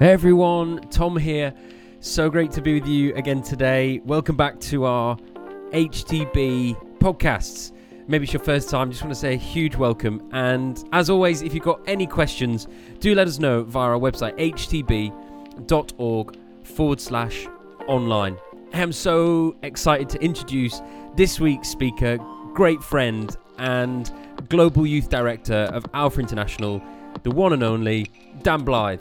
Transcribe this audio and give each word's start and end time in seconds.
Hey 0.00 0.12
everyone, 0.12 0.80
Tom 0.88 1.18
here. 1.18 1.52
So 2.00 2.30
great 2.30 2.50
to 2.52 2.62
be 2.62 2.80
with 2.80 2.88
you 2.88 3.14
again 3.16 3.42
today. 3.42 4.00
Welcome 4.06 4.34
back 4.34 4.58
to 4.60 4.86
our 4.86 5.18
HTB 5.72 6.98
podcasts. 7.00 7.72
Maybe 8.08 8.24
it's 8.24 8.32
your 8.32 8.42
first 8.42 8.70
time, 8.70 8.90
just 8.90 9.02
want 9.02 9.12
to 9.12 9.20
say 9.20 9.34
a 9.34 9.36
huge 9.36 9.76
welcome. 9.76 10.26
And 10.32 10.82
as 10.94 11.10
always, 11.10 11.42
if 11.42 11.52
you've 11.52 11.64
got 11.64 11.82
any 11.86 12.06
questions, 12.06 12.66
do 13.00 13.14
let 13.14 13.28
us 13.28 13.38
know 13.38 13.62
via 13.62 13.90
our 13.90 13.98
website, 13.98 14.38
htb.org 14.38 16.38
forward 16.64 16.98
slash 16.98 17.46
online. 17.86 18.38
I 18.72 18.80
am 18.80 18.92
so 18.92 19.54
excited 19.62 20.08
to 20.08 20.24
introduce 20.24 20.80
this 21.14 21.38
week's 21.38 21.68
speaker, 21.68 22.16
great 22.54 22.82
friend 22.82 23.36
and 23.58 24.10
Global 24.48 24.86
Youth 24.86 25.10
Director 25.10 25.68
of 25.74 25.84
Alpha 25.92 26.20
International, 26.20 26.80
the 27.22 27.30
one 27.30 27.52
and 27.52 27.62
only 27.62 28.10
Dan 28.40 28.64
Blythe. 28.64 29.00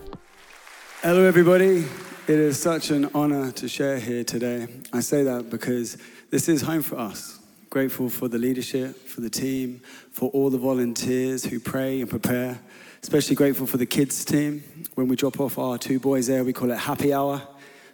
Hello, 1.02 1.24
everybody. 1.24 1.86
It 2.28 2.40
is 2.40 2.60
such 2.62 2.90
an 2.90 3.10
honor 3.16 3.54
to 3.54 3.70
share 3.70 3.98
here 4.00 4.26
today. 4.26 4.68
I 4.92 5.00
say 5.00 5.24
that 5.24 5.50
because 5.50 5.98
this 6.30 6.50
is 6.50 6.62
home 6.62 6.82
for 6.82 7.00
us. 7.00 7.40
Grateful 7.70 8.10
for 8.10 8.28
the 8.28 8.38
leadership, 8.38 8.98
for 9.08 9.22
the 9.22 9.30
team, 9.30 9.80
for 10.12 10.30
all 10.32 10.50
the 10.50 10.58
volunteers 10.58 11.46
who 11.46 11.62
pray 11.62 12.02
and 12.02 12.10
prepare. 12.10 12.60
Especially 13.02 13.38
grateful 13.38 13.66
for 13.66 13.78
the 13.78 13.86
kids' 13.86 14.26
team. 14.26 14.62
When 14.96 15.08
we 15.08 15.16
drop 15.16 15.40
off 15.40 15.58
our 15.58 15.78
two 15.78 16.02
boys 16.02 16.28
there, 16.28 16.44
we 16.44 16.52
call 16.52 16.70
it 16.70 16.78
happy 16.78 17.14
hour 17.14 17.48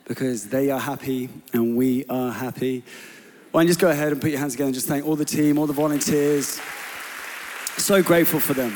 because 0.08 0.50
they 0.50 0.72
are 0.72 0.80
happy 0.80 1.30
and 1.54 1.78
we 1.78 2.06
are 2.10 2.32
happy. 2.32 2.84
Why 3.52 3.60
don't 3.60 3.68
you 3.68 3.70
just 3.70 3.80
go 3.80 3.92
ahead 3.92 4.14
and 4.14 4.20
put 4.20 4.32
your 4.32 4.40
hands 4.40 4.54
together 4.54 4.70
and 4.70 4.74
just 4.74 4.88
thank 4.88 5.06
all 5.06 5.16
the 5.16 5.26
team, 5.26 5.60
all 5.60 5.68
the 5.68 5.74
volunteers. 5.74 6.60
So 7.78 8.02
grateful 8.02 8.40
for 8.40 8.56
them. 8.56 8.76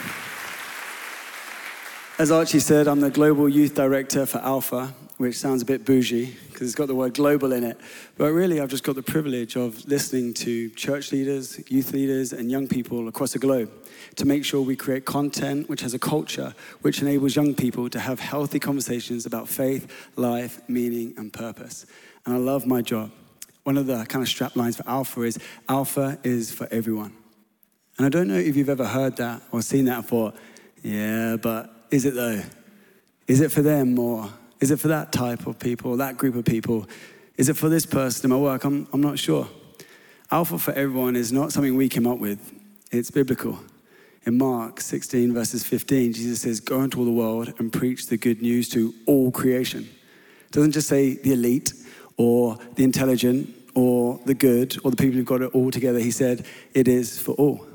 As 2.19 2.31
Archie 2.31 2.59
said, 2.59 2.89
I'm 2.89 2.99
the 2.99 3.09
Global 3.09 3.47
Youth 3.47 3.75
Director 3.75 4.25
for 4.25 4.39
Alpha, 4.39 4.93
which 5.15 5.37
sounds 5.37 5.61
a 5.61 5.65
bit 5.65 5.85
bougie 5.85 6.35
because 6.49 6.67
it's 6.67 6.75
got 6.75 6.87
the 6.87 6.95
word 6.95 7.13
global 7.13 7.53
in 7.53 7.63
it. 7.63 7.79
But 8.17 8.34
really, 8.34 8.59
I've 8.59 8.67
just 8.67 8.84
got 8.84 8.95
the 8.95 9.01
privilege 9.01 9.55
of 9.55 9.87
listening 9.87 10.34
to 10.34 10.70
church 10.71 11.13
leaders, 11.13 11.61
youth 11.71 11.93
leaders, 11.93 12.34
and 12.34 12.51
young 12.51 12.67
people 12.67 13.07
across 13.07 13.31
the 13.31 13.39
globe 13.39 13.71
to 14.17 14.26
make 14.26 14.43
sure 14.43 14.61
we 14.61 14.76
create 14.76 15.05
content 15.05 15.70
which 15.70 15.79
has 15.79 15.93
a 15.93 15.99
culture 15.99 16.53
which 16.81 17.01
enables 17.01 17.37
young 17.37 17.55
people 17.55 17.89
to 17.89 18.01
have 18.01 18.20
healthy 18.20 18.59
conversations 18.59 19.26
about 19.26 19.48
faith, 19.48 19.89
life, 20.17 20.59
meaning, 20.67 21.13
and 21.15 21.31
purpose. 21.31 21.85
And 22.26 22.35
I 22.35 22.37
love 22.37 22.67
my 22.67 22.81
job. 22.81 23.11
One 23.63 23.77
of 23.77 23.87
the 23.87 24.05
kind 24.09 24.21
of 24.21 24.27
strap 24.27 24.57
lines 24.57 24.76
for 24.76 24.83
Alpha 24.89 25.21
is 25.21 25.39
Alpha 25.70 26.20
is 26.26 26.51
for 26.51 26.67
everyone. 26.70 27.13
And 27.98 28.05
I 28.05 28.09
don't 28.09 28.27
know 28.27 28.35
if 28.35 28.57
you've 28.57 28.67
ever 28.67 28.87
heard 28.87 29.15
that 29.15 29.41
or 29.54 29.61
seen 29.61 29.85
that 29.85 30.01
before. 30.01 30.33
Yeah, 30.83 31.37
but 31.37 31.79
is 31.91 32.05
it 32.05 32.15
though? 32.15 32.41
Is 33.27 33.41
it 33.41 33.51
for 33.51 33.62
them 33.62 33.98
or 33.99 34.29
is 34.59 34.71
it 34.71 34.79
for 34.79 34.90
that 34.90 35.12
type 35.12 35.48
of 35.48 35.59
people, 35.59 35.98
that 35.98 36.18
group 36.18 36.35
of 36.35 36.45
people? 36.45 36.87
Is 37.37 37.48
it 37.48 37.55
for 37.55 37.70
this 37.70 37.85
person 37.85 38.29
in 38.29 38.35
my 38.35 38.41
work? 38.41 38.63
I'm, 38.63 38.87
I'm 38.91 39.01
not 39.01 39.18
sure. 39.18 39.48
Alpha 40.32 40.57
for 40.60 40.71
everyone 40.73 41.15
is 41.15 41.32
not 41.32 41.51
something 41.51 41.76
we 41.76 41.90
came 41.90 42.05
up 42.05 42.20
with, 42.20 42.54
it's 42.91 43.10
biblical. 43.10 43.60
In 44.26 44.37
Mark 44.37 44.82
16, 44.82 45.34
verses 45.34 45.63
15, 45.63 46.13
Jesus 46.13 46.41
says, 46.41 46.60
Go 46.60 46.82
into 46.82 46.99
all 46.99 47.05
the 47.05 47.12
world 47.12 47.54
and 47.57 47.71
preach 47.71 48.07
the 48.07 48.17
good 48.17 48.41
news 48.41 48.67
to 48.70 48.93
all 49.05 49.32
creation. 49.32 49.84
It 49.84 50.51
doesn't 50.51 50.73
just 50.73 50.87
say 50.87 51.15
the 51.15 51.34
elite 51.34 51.73
or 52.17 52.57
the 52.76 52.84
intelligent 52.84 53.55
or 53.73 54.20
the 54.26 54.34
good 54.34 54.77
or 54.84 54.91
the 54.91 54.98
people 54.98 55.15
who've 55.15 55.26
got 55.26 55.41
it 55.41 55.51
all 55.55 55.71
together. 55.71 55.99
He 55.99 56.12
said, 56.12 56.45
It 56.73 56.87
is 56.87 57.17
for 57.17 57.32
all. 57.34 57.65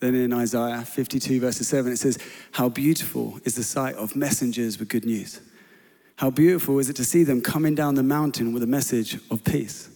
Then 0.00 0.14
in 0.14 0.32
Isaiah 0.32 0.82
52, 0.82 1.40
verses 1.40 1.68
7, 1.68 1.92
it 1.92 1.98
says, 1.98 2.18
How 2.52 2.68
beautiful 2.68 3.38
is 3.44 3.54
the 3.54 3.62
sight 3.62 3.94
of 3.96 4.16
messengers 4.16 4.78
with 4.78 4.88
good 4.88 5.04
news. 5.04 5.40
How 6.16 6.30
beautiful 6.30 6.78
is 6.78 6.88
it 6.88 6.96
to 6.96 7.04
see 7.04 7.22
them 7.22 7.40
coming 7.40 7.74
down 7.74 7.94
the 7.94 8.02
mountain 8.02 8.52
with 8.52 8.62
a 8.62 8.66
message 8.66 9.18
of 9.30 9.44
peace. 9.44 9.88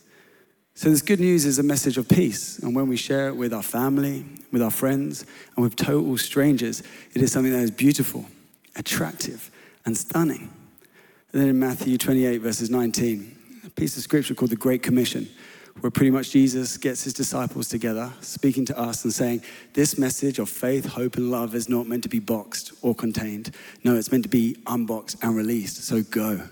So, 0.77 0.91
this 0.91 1.03
good 1.03 1.21
news 1.21 1.45
is 1.45 1.59
a 1.59 1.63
message 1.63 1.99
of 1.99 2.09
peace. 2.09 2.59
And 2.59 2.75
when 2.75 2.89
we 2.89 2.97
share 2.97 3.29
it 3.29 3.37
with 3.37 3.53
our 3.53 3.63
family, 3.63 4.25
with 4.51 4.61
our 4.61 4.71
friends, 4.71 5.25
and 5.55 5.63
with 5.63 5.77
total 5.77 6.19
strangers, 6.19 6.83
it 7.15 7.23
is 7.23 7.31
something 7.31 7.53
that 7.53 7.61
is 7.61 7.71
beautiful, 7.71 8.27
attractive, 8.75 9.51
and 9.87 9.97
stunning. 9.97 10.51
And 11.33 11.43
then 11.43 11.49
in 11.49 11.59
Matthew 11.59 11.97
28, 11.97 12.39
verses 12.39 12.71
19, 12.71 13.63
a 13.67 13.71
piece 13.71 13.97
of 13.97 14.03
scripture 14.03 14.35
called 14.35 14.51
the 14.51 14.57
Great 14.57 14.83
Commission 14.83 15.29
where 15.81 15.91
pretty 15.91 16.11
much 16.11 16.31
Jesus 16.31 16.77
gets 16.77 17.05
his 17.05 17.13
disciples 17.13 17.69
together, 17.69 18.13
speaking 18.21 18.65
to 18.67 18.79
us 18.79 19.05
and 19.05 19.13
saying, 19.13 19.43
This 19.73 19.99
message 19.99 20.39
of 20.39 20.49
faith, 20.49 20.87
hope, 20.87 21.17
and 21.17 21.31
love 21.31 21.55
is 21.55 21.69
not 21.69 21.87
meant 21.87 22.03
to 22.05 22.09
be 22.09 22.21
boxed 22.21 22.73
or 22.83 22.95
contained. 22.95 23.51
No, 23.83 23.97
it's 23.97 24.13
meant 24.13 24.23
to 24.25 24.29
be 24.29 24.57
unboxed 24.67 25.17
and 25.23 25.37
released. 25.37 25.85
So 25.85 26.03
go. 26.03 26.49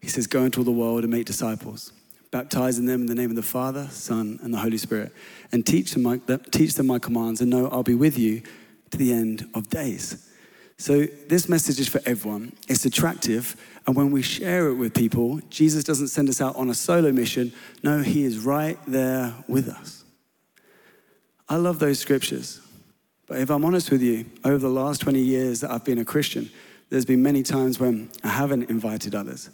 He 0.00 0.08
says, 0.08 0.26
Go 0.26 0.44
into 0.44 0.60
all 0.60 0.64
the 0.64 0.70
world 0.70 1.02
and 1.02 1.12
make 1.12 1.26
disciples, 1.26 1.92
baptizing 2.30 2.86
them 2.86 3.02
in 3.02 3.06
the 3.06 3.14
name 3.14 3.30
of 3.30 3.36
the 3.36 3.42
Father, 3.42 3.88
Son, 3.90 4.38
and 4.42 4.54
the 4.54 4.58
Holy 4.58 4.78
Spirit, 4.78 5.12
and 5.52 5.66
teach 5.66 5.92
them 5.92 6.02
my, 6.02 6.20
teach 6.50 6.74
them 6.74 6.86
my 6.86 6.98
commands, 6.98 7.40
and 7.40 7.50
know 7.50 7.68
I'll 7.68 7.82
be 7.82 7.94
with 7.94 8.18
you 8.18 8.42
to 8.90 8.98
the 8.98 9.12
end 9.12 9.48
of 9.54 9.68
days. 9.68 10.26
So, 10.78 11.04
this 11.28 11.46
message 11.46 11.78
is 11.78 11.88
for 11.88 12.00
everyone. 12.06 12.52
It's 12.66 12.86
attractive. 12.86 13.54
And 13.90 13.96
when 13.96 14.12
we 14.12 14.22
share 14.22 14.68
it 14.68 14.74
with 14.74 14.94
people, 14.94 15.40
Jesus 15.50 15.82
doesn't 15.82 16.06
send 16.06 16.28
us 16.28 16.40
out 16.40 16.54
on 16.54 16.70
a 16.70 16.74
solo 16.74 17.10
mission. 17.10 17.52
No, 17.82 18.02
He 18.02 18.22
is 18.22 18.38
right 18.38 18.78
there 18.86 19.34
with 19.48 19.68
us. 19.68 20.04
I 21.48 21.56
love 21.56 21.80
those 21.80 21.98
scriptures. 21.98 22.60
But 23.26 23.38
if 23.38 23.50
I'm 23.50 23.64
honest 23.64 23.90
with 23.90 24.00
you, 24.00 24.26
over 24.44 24.58
the 24.58 24.68
last 24.68 25.00
20 25.00 25.18
years 25.18 25.62
that 25.62 25.72
I've 25.72 25.84
been 25.84 25.98
a 25.98 26.04
Christian, 26.04 26.50
there's 26.88 27.04
been 27.04 27.20
many 27.20 27.42
times 27.42 27.80
when 27.80 28.10
I 28.22 28.28
haven't 28.28 28.70
invited 28.70 29.16
others. 29.16 29.50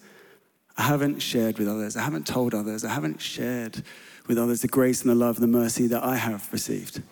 I 0.77 0.83
haven't 0.83 1.21
shared 1.21 1.59
with 1.59 1.67
others. 1.67 1.97
I 1.97 2.03
haven't 2.03 2.27
told 2.27 2.53
others. 2.53 2.85
I 2.85 2.91
haven't 2.91 3.23
shared 3.23 3.83
with 4.27 4.37
others 4.37 4.61
the 4.61 4.69
grace 4.69 5.01
and 5.01 5.09
the 5.09 5.15
love 5.15 5.37
and 5.37 5.45
the 5.45 5.59
mercy 5.59 5.87
that 5.87 6.05
I 6.05 6.17
have 6.17 6.47
received. 6.53 6.97
And 6.97 7.05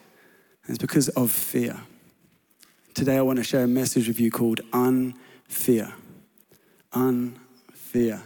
it's 0.69 0.77
because 0.77 1.09
of 1.09 1.31
fear. 1.31 1.81
Today, 2.93 3.17
I 3.17 3.23
want 3.23 3.39
to 3.39 3.45
share 3.45 3.65
a 3.65 3.67
message 3.67 4.09
with 4.09 4.21
you 4.21 4.31
called 4.31 4.61
Unfear. 4.75 5.95
Unfear. 6.95 8.23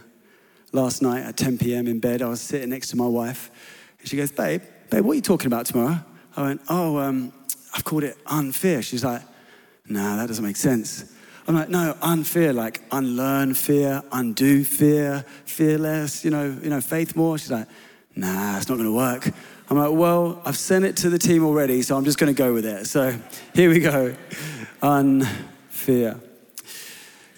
Last 0.71 1.01
night 1.01 1.23
at 1.23 1.35
10 1.35 1.57
p.m. 1.57 1.87
in 1.87 1.99
bed, 1.99 2.21
I 2.21 2.27
was 2.27 2.41
sitting 2.41 2.69
next 2.69 2.89
to 2.89 2.95
my 2.95 3.07
wife, 3.07 3.49
and 3.99 4.07
she 4.07 4.17
goes, 4.17 4.31
Babe, 4.31 4.61
babe, 4.89 5.03
what 5.03 5.13
are 5.13 5.15
you 5.15 5.21
talking 5.21 5.47
about 5.47 5.65
tomorrow? 5.65 5.99
I 6.37 6.41
went, 6.43 6.61
Oh, 6.69 6.97
um, 6.99 7.33
I've 7.73 7.83
called 7.83 8.03
it 8.03 8.17
unfear. 8.25 8.83
She's 8.83 9.03
like, 9.03 9.21
Nah, 9.87 10.17
that 10.17 10.27
doesn't 10.27 10.45
make 10.45 10.57
sense. 10.57 11.11
I'm 11.47 11.55
like, 11.55 11.69
no, 11.69 11.97
unfear, 12.03 12.53
like 12.53 12.83
unlearn 12.91 13.55
fear, 13.55 14.03
undo 14.11 14.63
fear, 14.63 15.25
fearless, 15.45 16.23
you 16.23 16.29
know, 16.29 16.55
you 16.61 16.69
know, 16.69 16.79
faith 16.79 17.15
more. 17.15 17.39
She's 17.39 17.49
like, 17.49 17.67
nah, 18.15 18.57
it's 18.57 18.69
not 18.69 18.77
gonna 18.77 18.91
work. 18.91 19.31
I'm 19.69 19.77
like, 19.77 19.91
well, 19.91 20.41
I've 20.45 20.57
sent 20.57 20.83
it 20.85 20.97
to 20.97 21.09
the 21.09 21.19
team 21.19 21.43
already, 21.43 21.83
so 21.83 21.95
I'm 21.95 22.03
just 22.03 22.17
going 22.17 22.33
to 22.33 22.37
go 22.37 22.53
with 22.53 22.65
it. 22.65 22.87
So 22.87 23.15
here 23.53 23.69
we 23.69 23.79
go. 23.79 24.15
Unfear. 24.81 26.19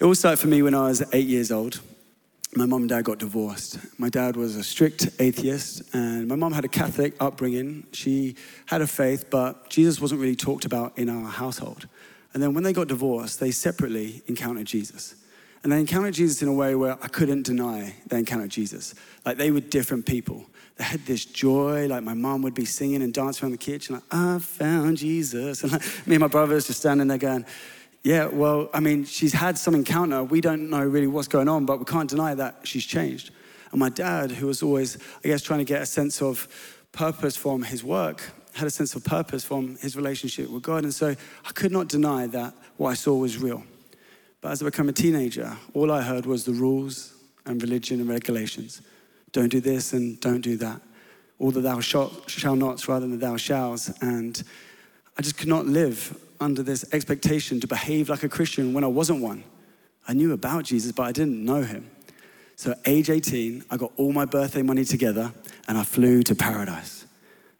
It 0.02 0.06
all 0.06 0.16
started 0.16 0.38
for 0.38 0.48
me 0.48 0.62
when 0.62 0.74
I 0.74 0.88
was 0.88 1.00
eight 1.12 1.28
years 1.28 1.52
old. 1.52 1.80
My 2.56 2.66
mom 2.66 2.80
and 2.82 2.88
dad 2.88 3.04
got 3.04 3.20
divorced. 3.20 3.78
My 4.00 4.08
dad 4.08 4.34
was 4.34 4.56
a 4.56 4.64
strict 4.64 5.08
atheist, 5.20 5.94
and 5.94 6.26
my 6.26 6.34
mom 6.34 6.52
had 6.52 6.64
a 6.64 6.68
Catholic 6.68 7.14
upbringing. 7.20 7.86
She 7.92 8.34
had 8.66 8.80
a 8.80 8.88
faith, 8.88 9.30
but 9.30 9.70
Jesus 9.70 10.00
wasn't 10.00 10.20
really 10.20 10.34
talked 10.34 10.64
about 10.64 10.98
in 10.98 11.08
our 11.08 11.30
household. 11.30 11.86
And 12.34 12.42
then 12.42 12.52
when 12.52 12.64
they 12.64 12.72
got 12.72 12.88
divorced, 12.88 13.38
they 13.38 13.52
separately 13.52 14.22
encountered 14.26 14.66
Jesus. 14.66 15.14
And 15.62 15.70
they 15.70 15.78
encountered 15.78 16.14
Jesus 16.14 16.42
in 16.42 16.48
a 16.48 16.52
way 16.52 16.74
where 16.74 16.98
I 17.00 17.06
couldn't 17.06 17.44
deny 17.44 17.94
they 18.08 18.18
encountered 18.18 18.50
Jesus. 18.50 18.96
Like 19.24 19.36
they 19.36 19.52
were 19.52 19.60
different 19.60 20.04
people 20.04 20.46
they 20.76 20.84
had 20.84 21.04
this 21.06 21.24
joy. 21.24 21.86
Like 21.86 22.02
my 22.02 22.14
mom 22.14 22.42
would 22.42 22.54
be 22.54 22.64
singing 22.64 23.02
and 23.02 23.12
dancing 23.12 23.44
around 23.44 23.52
the 23.52 23.58
kitchen, 23.58 23.96
like, 23.96 24.04
I 24.10 24.38
found 24.38 24.96
Jesus. 24.96 25.62
And 25.62 25.72
like, 25.72 26.06
me 26.06 26.16
and 26.16 26.20
my 26.20 26.28
brothers 26.28 26.66
just 26.66 26.80
standing 26.80 27.08
there 27.08 27.18
going, 27.18 27.44
yeah, 28.02 28.26
well, 28.26 28.68
I 28.74 28.80
mean, 28.80 29.04
she's 29.04 29.32
had 29.32 29.56
some 29.56 29.74
encounter. 29.74 30.24
We 30.24 30.40
don't 30.40 30.68
know 30.68 30.84
really 30.84 31.06
what's 31.06 31.28
going 31.28 31.48
on, 31.48 31.66
but 31.66 31.78
we 31.78 31.84
can't 31.84 32.10
deny 32.10 32.34
that 32.34 32.60
she's 32.64 32.84
changed. 32.84 33.30
And 33.70 33.78
my 33.78 33.88
dad, 33.88 34.32
who 34.32 34.48
was 34.48 34.62
always, 34.62 34.98
I 35.24 35.28
guess, 35.28 35.42
trying 35.42 35.60
to 35.60 35.64
get 35.64 35.82
a 35.82 35.86
sense 35.86 36.20
of 36.20 36.48
purpose 36.90 37.36
from 37.36 37.62
his 37.62 37.84
work, 37.84 38.22
had 38.54 38.66
a 38.66 38.70
sense 38.70 38.94
of 38.94 39.04
purpose 39.04 39.44
from 39.44 39.76
his 39.76 39.96
relationship 39.96 40.50
with 40.50 40.62
God. 40.62 40.82
And 40.82 40.92
so 40.92 41.14
I 41.44 41.52
could 41.52 41.72
not 41.72 41.88
deny 41.88 42.26
that 42.26 42.54
what 42.76 42.90
I 42.90 42.94
saw 42.94 43.14
was 43.14 43.38
real. 43.38 43.62
But 44.40 44.50
as 44.50 44.62
I 44.62 44.64
became 44.66 44.88
a 44.88 44.92
teenager, 44.92 45.56
all 45.72 45.92
I 45.92 46.02
heard 46.02 46.26
was 46.26 46.44
the 46.44 46.52
rules 46.52 47.14
and 47.46 47.62
religion 47.62 48.00
and 48.00 48.08
regulations. 48.08 48.82
Don't 49.30 49.48
do 49.48 49.60
this 49.60 49.92
and 49.92 50.20
don't 50.20 50.40
do 50.40 50.56
that. 50.56 50.80
All 51.38 51.52
the 51.52 51.60
thou 51.60 51.80
shalt, 51.80 52.28
shall 52.28 52.56
nots 52.56 52.88
rather 52.88 53.06
than 53.06 53.12
the 53.12 53.26
thou 53.26 53.36
shalls. 53.36 53.92
And 54.00 54.42
I 55.16 55.22
just 55.22 55.38
could 55.38 55.48
not 55.48 55.66
live 55.66 56.18
under 56.42 56.62
this 56.62 56.84
expectation 56.92 57.60
to 57.60 57.66
behave 57.66 58.08
like 58.08 58.22
a 58.22 58.28
Christian 58.28 58.72
when 58.72 58.84
I 58.84 58.88
wasn't 58.88 59.22
one. 59.22 59.44
I 60.06 60.12
knew 60.12 60.32
about 60.32 60.64
Jesus, 60.64 60.92
but 60.92 61.04
I 61.04 61.12
didn't 61.12 61.44
know 61.44 61.62
him. 61.62 61.90
So 62.56 62.72
at 62.72 62.80
age 62.84 63.08
18, 63.08 63.64
I 63.70 63.76
got 63.76 63.92
all 63.96 64.12
my 64.12 64.24
birthday 64.24 64.62
money 64.62 64.84
together 64.84 65.32
and 65.68 65.78
I 65.78 65.84
flew 65.84 66.22
to 66.24 66.34
paradise, 66.34 67.06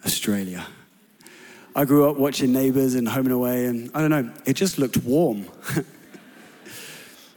Australia. 0.05 0.67
I 1.75 1.84
grew 1.84 2.11
up 2.11 2.17
watching 2.17 2.52
Neighbours 2.52 2.94
and 2.94 3.08
Home 3.08 3.25
and 3.26 3.32
Away, 3.32 3.64
and 3.64 3.90
I 3.94 4.00
don't 4.00 4.11
know, 4.11 4.31
it 4.44 4.55
just 4.55 4.79
looked 4.79 4.99
warm. 4.99 5.46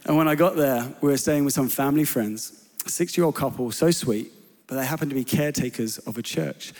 And 0.06 0.16
when 0.16 0.28
I 0.28 0.36
got 0.36 0.54
there, 0.54 0.86
we 1.00 1.10
were 1.10 1.16
staying 1.16 1.44
with 1.44 1.52
some 1.52 1.68
family 1.68 2.04
friends, 2.04 2.64
a 2.86 2.88
six 2.88 3.16
year 3.16 3.24
old 3.24 3.34
couple, 3.34 3.72
so 3.72 3.90
sweet, 3.90 4.30
but 4.68 4.76
they 4.76 4.86
happened 4.86 5.10
to 5.10 5.16
be 5.16 5.24
caretakers 5.24 5.98
of 5.98 6.16
a 6.16 6.22
church. 6.22 6.72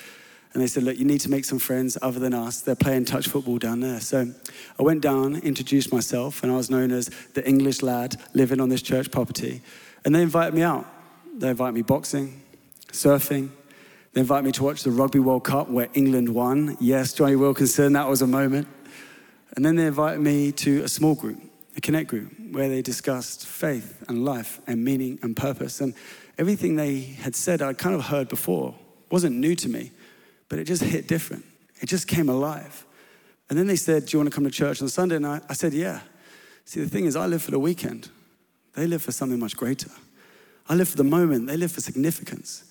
And 0.56 0.62
they 0.62 0.68
said, 0.68 0.84
Look, 0.84 0.96
you 0.96 1.04
need 1.04 1.20
to 1.20 1.30
make 1.30 1.44
some 1.44 1.58
friends 1.58 1.98
other 2.00 2.18
than 2.18 2.32
us. 2.32 2.62
They're 2.62 2.74
playing 2.74 3.04
touch 3.04 3.28
football 3.28 3.58
down 3.58 3.80
there. 3.80 4.00
So 4.00 4.32
I 4.78 4.82
went 4.82 5.02
down, 5.02 5.36
introduced 5.40 5.92
myself, 5.92 6.42
and 6.42 6.50
I 6.50 6.56
was 6.56 6.70
known 6.70 6.92
as 6.92 7.10
the 7.34 7.46
English 7.46 7.82
lad 7.82 8.16
living 8.32 8.58
on 8.58 8.70
this 8.70 8.80
church 8.80 9.10
property. 9.10 9.60
And 10.02 10.14
they 10.14 10.22
invited 10.22 10.54
me 10.54 10.62
out. 10.62 10.86
They 11.36 11.50
invited 11.50 11.74
me 11.74 11.82
boxing, 11.82 12.40
surfing. 12.90 13.50
They 14.14 14.22
invited 14.22 14.46
me 14.46 14.52
to 14.52 14.64
watch 14.64 14.82
the 14.82 14.90
Rugby 14.90 15.18
World 15.18 15.44
Cup 15.44 15.68
where 15.68 15.90
England 15.92 16.30
won. 16.30 16.78
Yes, 16.80 17.12
Jonny 17.12 17.36
Wilkinson, 17.36 17.92
that 17.92 18.08
was 18.08 18.22
a 18.22 18.26
moment. 18.26 18.66
And 19.56 19.62
then 19.62 19.76
they 19.76 19.84
invited 19.84 20.20
me 20.20 20.52
to 20.52 20.84
a 20.84 20.88
small 20.88 21.14
group, 21.14 21.38
a 21.76 21.82
connect 21.82 22.08
group, 22.08 22.32
where 22.52 22.70
they 22.70 22.80
discussed 22.80 23.46
faith 23.46 24.02
and 24.08 24.24
life 24.24 24.58
and 24.66 24.82
meaning 24.82 25.18
and 25.20 25.36
purpose. 25.36 25.82
And 25.82 25.92
everything 26.38 26.76
they 26.76 27.00
had 27.00 27.36
said, 27.36 27.60
I'd 27.60 27.76
kind 27.76 27.94
of 27.94 28.06
heard 28.06 28.30
before, 28.30 28.74
wasn't 29.10 29.36
new 29.36 29.54
to 29.54 29.68
me 29.68 29.90
but 30.48 30.58
it 30.58 30.64
just 30.64 30.82
hit 30.82 31.08
different. 31.08 31.44
It 31.80 31.86
just 31.86 32.08
came 32.08 32.28
alive. 32.28 32.84
And 33.48 33.58
then 33.58 33.66
they 33.66 33.76
said, 33.76 34.06
Do 34.06 34.16
you 34.16 34.18
want 34.20 34.30
to 34.30 34.34
come 34.34 34.44
to 34.44 34.50
church 34.50 34.82
on 34.82 34.88
Sunday? 34.88 35.16
And 35.16 35.26
I, 35.26 35.40
I 35.48 35.52
said, 35.52 35.72
Yeah. 35.72 36.00
See, 36.64 36.80
the 36.80 36.88
thing 36.88 37.04
is, 37.04 37.14
I 37.14 37.26
live 37.26 37.42
for 37.42 37.52
the 37.52 37.58
weekend, 37.58 38.08
they 38.74 38.86
live 38.86 39.02
for 39.02 39.12
something 39.12 39.38
much 39.38 39.56
greater. 39.56 39.90
I 40.68 40.74
live 40.74 40.88
for 40.88 40.96
the 40.96 41.04
moment, 41.04 41.46
they 41.46 41.56
live 41.56 41.70
for 41.70 41.80
significance. 41.80 42.64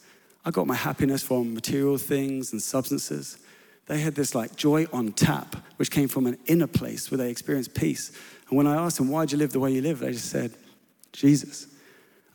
I 0.43 0.51
got 0.51 0.67
my 0.67 0.75
happiness 0.75 1.23
from 1.23 1.53
material 1.53 1.97
things 1.97 2.51
and 2.51 2.61
substances. 2.61 3.39
They 3.87 3.99
had 3.99 4.15
this 4.15 4.35
like 4.35 4.55
joy 4.55 4.85
on 4.91 5.13
tap, 5.13 5.55
which 5.77 5.91
came 5.91 6.07
from 6.07 6.27
an 6.27 6.37
inner 6.45 6.67
place 6.67 7.09
where 7.09 7.17
they 7.17 7.29
experienced 7.29 7.73
peace. 7.73 8.11
And 8.49 8.57
when 8.57 8.67
I 8.67 8.75
asked 8.75 8.97
them, 8.97 9.09
Why'd 9.09 9.31
you 9.31 9.37
live 9.37 9.53
the 9.53 9.59
way 9.59 9.71
you 9.71 9.81
live? 9.81 9.99
They 9.99 10.11
just 10.11 10.29
said, 10.29 10.51
Jesus. 11.13 11.67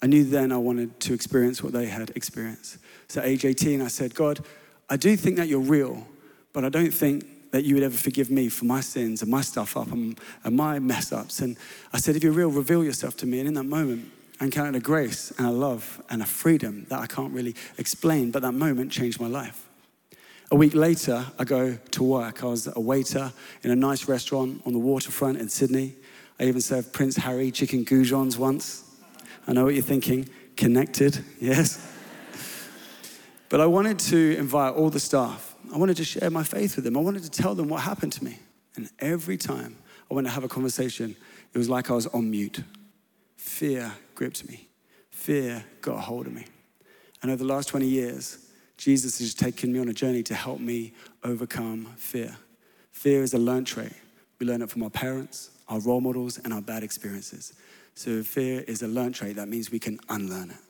I 0.03 0.07
knew 0.07 0.25
then 0.25 0.51
I 0.51 0.57
wanted 0.57 0.99
to 1.01 1.13
experience 1.13 1.63
what 1.63 1.75
they 1.75 1.87
had 1.87 2.11
experienced. 2.17 2.79
So, 3.09 3.21
age 3.23 3.45
18, 3.45 3.83
I 3.83 3.89
said, 3.89 4.15
God, 4.15 4.41
I 4.91 4.97
do 4.97 5.17
think 5.17 5.37
that 5.37 5.47
you're 5.47 5.61
real, 5.61 6.07
but 6.53 6.65
I 6.65 6.69
don't 6.69 6.91
think 6.91 7.25
that 7.53 7.65
you 7.65 7.75
would 7.75 7.85
ever 7.85 7.97
forgive 7.97 8.31
me 8.31 8.49
for 8.49 8.65
my 8.65 8.81
sins 8.81 9.23
and 9.23 9.31
my 9.31 9.41
stuff 9.41 9.77
up 9.77 9.91
and, 9.93 10.19
and 10.45 10.57
my 10.57 10.79
mess 10.79 11.13
ups. 11.13 11.41
And 11.41 11.57
I 11.93 11.99
said, 11.99 12.17
if 12.17 12.25
you're 12.25 12.33
real, 12.33 12.51
reveal 12.51 12.85
yourself 12.85 13.17
to 13.19 13.27
me. 13.27 13.39
And 13.39 13.49
in 13.49 13.55
that 13.55 13.65
moment, 13.65 14.11
I 14.41 14.45
encountered 14.45 14.77
a 14.77 14.81
grace 14.81 15.33
and 15.39 15.47
a 15.47 15.51
love 15.51 16.03
and 16.11 16.23
a 16.23 16.27
freedom 16.27 16.87
that 16.89 17.01
I 17.01 17.07
can't 17.07 17.33
really 17.33 17.55
explain, 17.79 18.31
but 18.31 18.43
that 18.43 18.53
moment 18.53 18.91
changed 18.91 19.21
my 19.21 19.27
life. 19.27 19.69
A 20.51 20.57
week 20.57 20.75
later, 20.75 21.27
I 21.39 21.45
go 21.45 21.77
to 21.77 22.03
work. 22.03 22.43
I 22.43 22.47
was 22.47 22.69
a 22.75 22.81
waiter 22.81 23.33
in 23.63 23.71
a 23.71 23.77
nice 23.77 24.09
restaurant 24.09 24.63
on 24.67 24.73
the 24.73 24.79
waterfront 24.79 25.39
in 25.39 25.49
Sydney. 25.49 25.95
I 26.41 26.45
even 26.45 26.61
served 26.61 26.93
Prince 26.93 27.17
Harry 27.17 27.51
chicken 27.53 27.85
goujons 27.85 28.37
once. 28.37 28.85
I 29.47 29.53
know 29.53 29.65
what 29.65 29.75
you're 29.75 29.83
thinking. 29.83 30.29
Connected, 30.57 31.25
yes. 31.41 31.90
But 33.51 33.61
I 33.61 33.67
wanted 33.67 33.99
to 33.99 34.37
invite 34.39 34.75
all 34.75 34.91
the 34.91 35.01
staff. 35.01 35.57
I 35.75 35.77
wanted 35.77 35.97
to 35.99 36.05
share 36.05 36.31
my 36.31 36.45
faith 36.45 36.77
with 36.77 36.85
them. 36.85 36.97
I 36.97 37.01
wanted 37.01 37.25
to 37.25 37.31
tell 37.31 37.57
them 37.57 37.69
what 37.69 37.83
happened 37.83 38.13
to 38.13 38.25
me. 38.25 38.39
And 38.77 38.89
every 39.01 39.37
time 39.37 39.77
I 40.09 40.15
went 40.15 40.27
to 40.29 40.33
have 40.33 40.45
a 40.45 40.49
conversation, 40.49 41.17
it 41.53 41.59
was 41.59 41.69
like 41.69 41.91
I 41.91 41.95
was 41.95 42.07
on 42.07 42.31
mute. 42.31 42.63
Fear 43.37 43.93
gripped 44.15 44.49
me, 44.49 44.69
fear 45.11 45.65
got 45.81 45.97
a 45.97 46.01
hold 46.01 46.29
of 46.29 46.33
me. 46.33 46.45
And 47.23 47.31
over 47.31 47.43
the 47.43 47.53
last 47.53 47.69
20 47.69 47.87
years, 47.87 48.39
Jesus 48.77 49.19
has 49.19 49.35
taken 49.35 49.73
me 49.73 49.81
on 49.81 49.89
a 49.89 49.93
journey 49.93 50.23
to 50.23 50.35
help 50.35 50.61
me 50.61 50.93
overcome 51.25 51.87
fear. 51.97 52.37
Fear 52.93 53.25
is 53.25 53.35
a 53.35 53.39
learned 53.39 53.67
trait. 53.67 53.93
We 54.39 54.47
learn 54.47 54.63
it 54.63 54.71
from 54.71 54.85
our 54.85 54.91
parents, 54.91 55.51
our 55.69 55.81
role 55.81 56.01
models, 56.01 56.39
and 56.39 56.53
our 56.53 56.63
bad 56.63 56.85
experiences. 56.85 57.53
So 57.95 58.23
fear 58.23 58.61
is 58.61 58.83
a 58.83 58.89
learned 58.89 59.17
trait. 59.17 59.37
That 59.37 59.49
means 59.49 59.73
we 59.73 59.81
can 59.81 59.99
unlearn 60.09 60.51
it. 60.51 60.70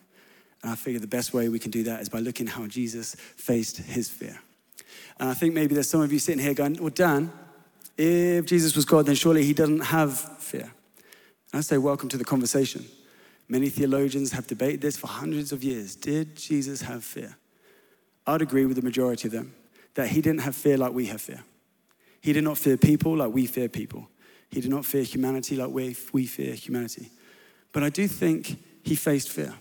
And 0.63 0.73
I 0.73 0.75
figure 0.75 1.01
the 1.01 1.07
best 1.07 1.33
way 1.33 1.49
we 1.49 1.59
can 1.59 1.71
do 1.71 1.83
that 1.85 2.01
is 2.01 2.09
by 2.09 2.19
looking 2.19 2.47
how 2.47 2.67
Jesus 2.67 3.15
faced 3.15 3.79
his 3.79 4.09
fear. 4.09 4.39
And 5.19 5.29
I 5.29 5.35
think 5.35 5.55
maybe 5.55 5.75
there's 5.75 5.89
some 5.89 6.01
of 6.01 6.13
you 6.13 6.19
sitting 6.19 6.43
here 6.43 6.55
going, 6.55 6.77
Well, 6.81 6.91
Dan, 6.91 7.33
if 7.97 8.47
Jesus 8.47 8.77
was 8.77 8.85
God, 8.85 9.07
then 9.07 9.15
surely 9.15 9.45
he 9.45 9.53
doesn't 9.53 9.81
have 9.81 10.19
fear. 10.43 10.73
And 11.53 11.59
I 11.59 11.61
say, 11.61 11.79
Welcome 11.79 12.09
to 12.11 12.17
the 12.17 12.25
conversation. 12.25 12.85
Many 13.49 13.69
theologians 13.69 14.33
have 14.33 14.47
debated 14.47 14.81
this 14.81 14.97
for 14.97 15.09
hundreds 15.09 15.51
of 15.51 15.65
years. 15.65 15.97
Did 15.97 16.37
Jesus 16.37 16.83
have 16.83 17.03
fear? 17.03 17.37
I'd 18.27 18.43
agree 18.43 18.65
with 18.65 18.77
the 18.77 18.83
majority 18.83 19.27
of 19.29 19.33
them 19.33 19.55
that 19.95 20.09
he 20.09 20.21
didn't 20.21 20.43
have 20.43 20.55
fear 20.55 20.77
like 20.77 20.93
we 20.93 21.07
have 21.07 21.21
fear. 21.21 21.43
He 22.21 22.33
did 22.33 22.45
not 22.45 22.59
fear 22.59 22.77
people 22.77 23.17
like 23.17 23.33
we 23.33 23.47
fear 23.47 23.69
people. 23.69 24.09
He 24.51 24.61
did 24.61 24.71
not 24.71 24.85
fear 24.85 25.03
humanity 25.03 25.57
like 25.57 25.71
we, 25.71 25.97
we 26.13 26.27
fear 26.27 26.55
humanity. 26.55 27.11
But 27.73 27.83
I 27.83 27.89
do 27.89 28.07
think 28.07 28.63
he 28.83 28.95
faced 28.95 29.31
fear. 29.31 29.55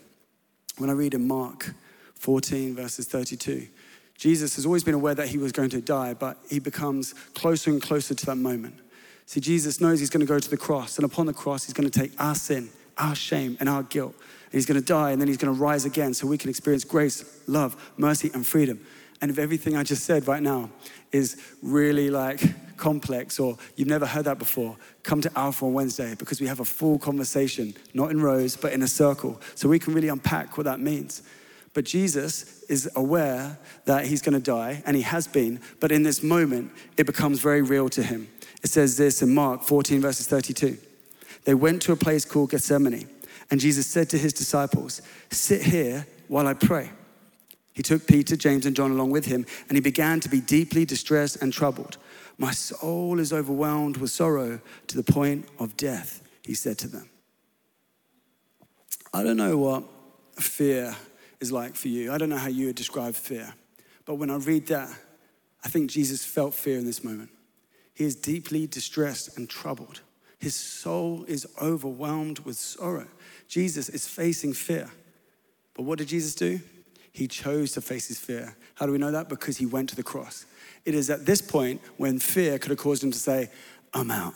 When 0.80 0.90
I 0.90 0.94
read 0.94 1.14
in 1.14 1.28
Mark 1.28 1.74
14, 2.16 2.74
verses 2.74 3.06
32, 3.06 3.68
Jesus 4.16 4.56
has 4.56 4.66
always 4.66 4.82
been 4.82 4.94
aware 4.94 5.14
that 5.14 5.28
he 5.28 5.38
was 5.38 5.52
going 5.52 5.70
to 5.72 5.82
die, 5.82 6.14
but 6.14 6.38
he 6.50 6.60
becomes 6.60 7.14
closer 7.34 7.70
and 7.70 7.82
closer 7.82 8.16
to 8.16 8.26
that 8.26 8.38
moment. 8.38 8.80
See, 9.26 9.42
Jesus 9.42 9.82
knows 9.82 10.00
he's 10.00 10.10
going 10.10 10.26
to 10.26 10.26
go 10.26 10.40
to 10.40 10.50
the 10.50 10.58
cross, 10.58 10.98
and 10.98 11.04
upon 11.04 11.26
the 11.26 11.34
cross, 11.34 11.66
he's 11.66 11.74
going 11.74 11.90
to 11.90 12.00
take 12.00 12.14
our 12.18 12.34
sin, 12.34 12.70
our 12.98 13.14
shame, 13.14 13.58
and 13.60 13.68
our 13.68 13.84
guilt. 13.84 14.16
And 14.18 14.54
he's 14.54 14.66
going 14.66 14.80
to 14.80 14.86
die, 14.86 15.12
and 15.12 15.20
then 15.20 15.28
he's 15.28 15.36
going 15.36 15.54
to 15.54 15.62
rise 15.62 15.84
again 15.84 16.14
so 16.14 16.28
we 16.28 16.38
can 16.38 16.50
experience 16.50 16.86
grace, 16.86 17.26
love, 17.46 17.76
mercy, 17.98 18.32
and 18.34 18.48
freedom. 18.48 18.80
And 19.22 19.30
if 19.30 19.38
everything 19.38 19.76
I 19.76 19.84
just 19.84 20.06
said 20.06 20.30
right 20.30 20.42
now 20.42 20.70
is 21.12 21.36
really 21.62 22.10
like 22.10 22.42
complex 22.80 23.40
or 23.40 23.58
you've 23.76 23.88
never 23.88 24.06
heard 24.06 24.26
that 24.26 24.40
before, 24.40 24.76
come 25.04 25.22
to 25.22 25.32
Alpha 25.38 25.66
on 25.66 25.74
Wednesday 25.74 26.16
because 26.18 26.42
we 26.42 26.48
have 26.48 26.60
a 26.60 26.66
full 26.66 26.98
conversation, 26.98 27.76
not 27.94 28.10
in 28.10 28.22
rows, 28.22 28.56
but 28.56 28.74
in 28.74 28.82
a 28.82 28.88
circle. 28.88 29.40
So 29.56 29.70
we 29.70 29.78
can 29.78 29.94
really 29.94 30.08
unpack 30.08 30.58
what 30.58 30.64
that 30.64 30.80
means. 30.80 31.22
But 31.74 31.86
Jesus 31.86 32.64
is 32.64 32.90
aware 32.96 33.58
that 33.86 34.06
he's 34.06 34.22
going 34.22 34.34
to 34.34 34.40
die, 34.40 34.82
and 34.86 34.96
he 34.96 35.04
has 35.04 35.28
been, 35.28 35.60
but 35.80 35.92
in 35.92 36.04
this 36.04 36.24
moment, 36.24 36.72
it 36.98 37.06
becomes 37.06 37.40
very 37.40 37.62
real 37.62 37.90
to 37.90 38.02
him. 38.02 38.28
It 38.64 38.70
says 38.70 38.98
this 38.98 39.22
in 39.22 39.34
Mark 39.34 39.64
14, 39.64 40.02
verses 40.02 40.28
32. 40.28 40.78
They 41.46 41.54
went 41.54 41.82
to 41.84 41.92
a 41.92 41.96
place 41.96 42.26
called 42.26 42.52
Gethsemane, 42.52 43.08
and 43.52 43.60
Jesus 43.60 43.88
said 43.88 44.10
to 44.10 44.18
his 44.18 44.34
disciples, 44.34 45.02
Sit 45.32 45.64
here 45.64 46.08
while 46.28 46.48
I 46.48 46.54
pray. 46.54 46.90
He 47.74 47.84
took 47.84 48.08
Peter, 48.08 48.36
James, 48.36 48.66
and 48.66 48.76
John 48.76 48.92
along 48.92 49.12
with 49.12 49.26
him, 49.26 49.46
and 49.70 49.78
he 49.78 49.82
began 49.82 50.20
to 50.20 50.30
be 50.30 50.42
deeply 50.42 50.86
distressed 50.86 51.42
and 51.42 51.54
troubled. 51.54 51.98
My 52.40 52.52
soul 52.52 53.20
is 53.20 53.34
overwhelmed 53.34 53.98
with 53.98 54.12
sorrow 54.12 54.62
to 54.88 54.96
the 54.96 55.04
point 55.04 55.46
of 55.60 55.76
death, 55.76 56.24
he 56.42 56.54
said 56.54 56.78
to 56.80 56.88
them. 56.88 57.10
I 59.14 59.24
don't 59.24 59.36
know 59.36 59.58
what 59.58 59.84
fear 60.36 60.96
is 61.42 61.52
like 61.52 61.76
for 61.76 61.90
you. 61.90 62.14
I 62.14 62.18
don't 62.18 62.30
know 62.30 62.38
how 62.38 62.48
you 62.48 62.68
would 62.68 62.78
describe 62.78 63.14
fear. 63.14 63.54
But 64.06 64.16
when 64.16 64.30
I 64.30 64.38
read 64.38 64.68
that, 64.68 64.90
I 65.66 65.68
think 65.68 65.92
Jesus 65.92 66.26
felt 66.26 66.54
fear 66.54 66.80
in 66.80 66.86
this 66.86 67.04
moment. 67.04 67.30
He 67.94 68.06
is 68.06 68.16
deeply 68.16 68.68
distressed 68.68 69.38
and 69.38 69.50
troubled. 69.50 70.00
His 70.38 70.56
soul 70.56 71.26
is 71.28 71.46
overwhelmed 71.62 72.40
with 72.40 72.56
sorrow. 72.56 73.08
Jesus 73.50 73.90
is 73.90 74.08
facing 74.08 74.54
fear. 74.54 74.90
But 75.74 75.84
what 75.84 75.98
did 75.98 76.08
Jesus 76.08 76.36
do? 76.36 76.62
He 77.12 77.28
chose 77.28 77.72
to 77.74 77.82
face 77.82 78.08
his 78.08 78.20
fear. 78.20 78.56
How 78.76 78.86
do 78.86 78.92
we 78.92 78.98
know 78.98 79.12
that? 79.12 79.30
Because 79.30 79.58
he 79.58 79.66
went 79.66 79.90
to 79.90 79.96
the 79.96 80.04
cross. 80.04 80.46
It 80.86 80.96
is 80.96 81.10
at 81.10 81.26
this 81.26 81.42
point 81.42 81.82
when 81.98 82.20
fear 82.20 82.58
could 82.60 82.70
have 82.70 82.80
caused 82.80 83.04
him 83.04 83.12
to 83.12 83.20
say, 83.20 83.50
I'm 83.94 84.12
out. 84.12 84.36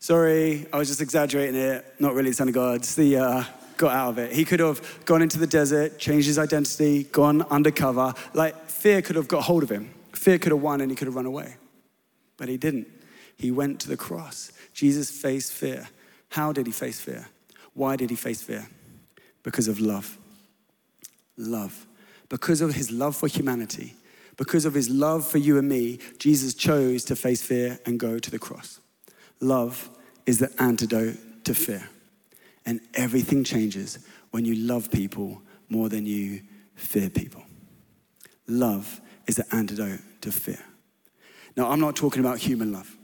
Sorry, 0.00 0.66
I 0.72 0.78
was 0.78 0.88
just 0.88 1.00
exaggerating 1.00 1.56
it. 1.56 1.84
Not 1.98 2.14
really 2.14 2.30
the 2.30 2.36
Son 2.36 2.48
of 2.48 2.54
God. 2.54 2.82
the, 2.82 3.16
uh, 3.16 3.44
got 3.76 3.92
out 3.92 4.10
of 4.10 4.18
it. 4.18 4.32
He 4.32 4.44
could 4.44 4.60
have 4.60 5.04
gone 5.04 5.22
into 5.22 5.38
the 5.38 5.46
desert, 5.46 5.98
changed 5.98 6.26
his 6.26 6.38
identity, 6.38 7.04
gone 7.04 7.42
undercover. 7.42 8.14
Like 8.32 8.68
fear 8.68 9.02
could 9.02 9.16
have 9.16 9.28
got 9.28 9.42
hold 9.42 9.62
of 9.62 9.70
him. 9.70 9.90
Fear 10.12 10.38
could 10.38 10.52
have 10.52 10.62
won 10.62 10.80
and 10.80 10.90
he 10.90 10.96
could 10.96 11.06
have 11.06 11.16
run 11.16 11.26
away. 11.26 11.56
But 12.36 12.48
he 12.48 12.56
didn't. 12.56 12.88
He 13.36 13.50
went 13.50 13.80
to 13.80 13.88
the 13.88 13.96
cross. 13.96 14.52
Jesus 14.72 15.10
faced 15.10 15.52
fear. 15.52 15.88
How 16.28 16.52
did 16.52 16.66
he 16.66 16.72
face 16.72 17.00
fear? 17.00 17.28
Why 17.74 17.96
did 17.96 18.10
he 18.10 18.16
face 18.16 18.42
fear? 18.42 18.66
Because 19.42 19.68
of 19.68 19.80
love. 19.80 20.18
Love. 21.36 21.86
Because 22.34 22.60
of 22.60 22.74
his 22.74 22.90
love 22.90 23.14
for 23.14 23.28
humanity, 23.28 23.94
because 24.36 24.64
of 24.64 24.74
his 24.74 24.90
love 24.90 25.24
for 25.24 25.38
you 25.38 25.56
and 25.56 25.68
me, 25.68 26.00
Jesus 26.18 26.52
chose 26.52 27.04
to 27.04 27.14
face 27.14 27.40
fear 27.40 27.78
and 27.86 27.96
go 27.96 28.18
to 28.18 28.28
the 28.28 28.40
cross. 28.40 28.80
Love 29.38 29.88
is 30.26 30.40
the 30.40 30.50
antidote 30.60 31.16
to 31.44 31.54
fear. 31.54 31.88
And 32.66 32.80
everything 32.94 33.44
changes 33.44 34.00
when 34.32 34.44
you 34.44 34.56
love 34.56 34.90
people 34.90 35.42
more 35.68 35.88
than 35.88 36.06
you 36.06 36.40
fear 36.74 37.08
people. 37.08 37.44
Love 38.48 39.00
is 39.28 39.36
the 39.36 39.46
antidote 39.54 40.00
to 40.22 40.32
fear. 40.32 40.58
Now, 41.56 41.70
I'm 41.70 41.78
not 41.78 41.94
talking 41.94 42.18
about 42.18 42.40
human 42.40 42.72
love. 42.72 42.96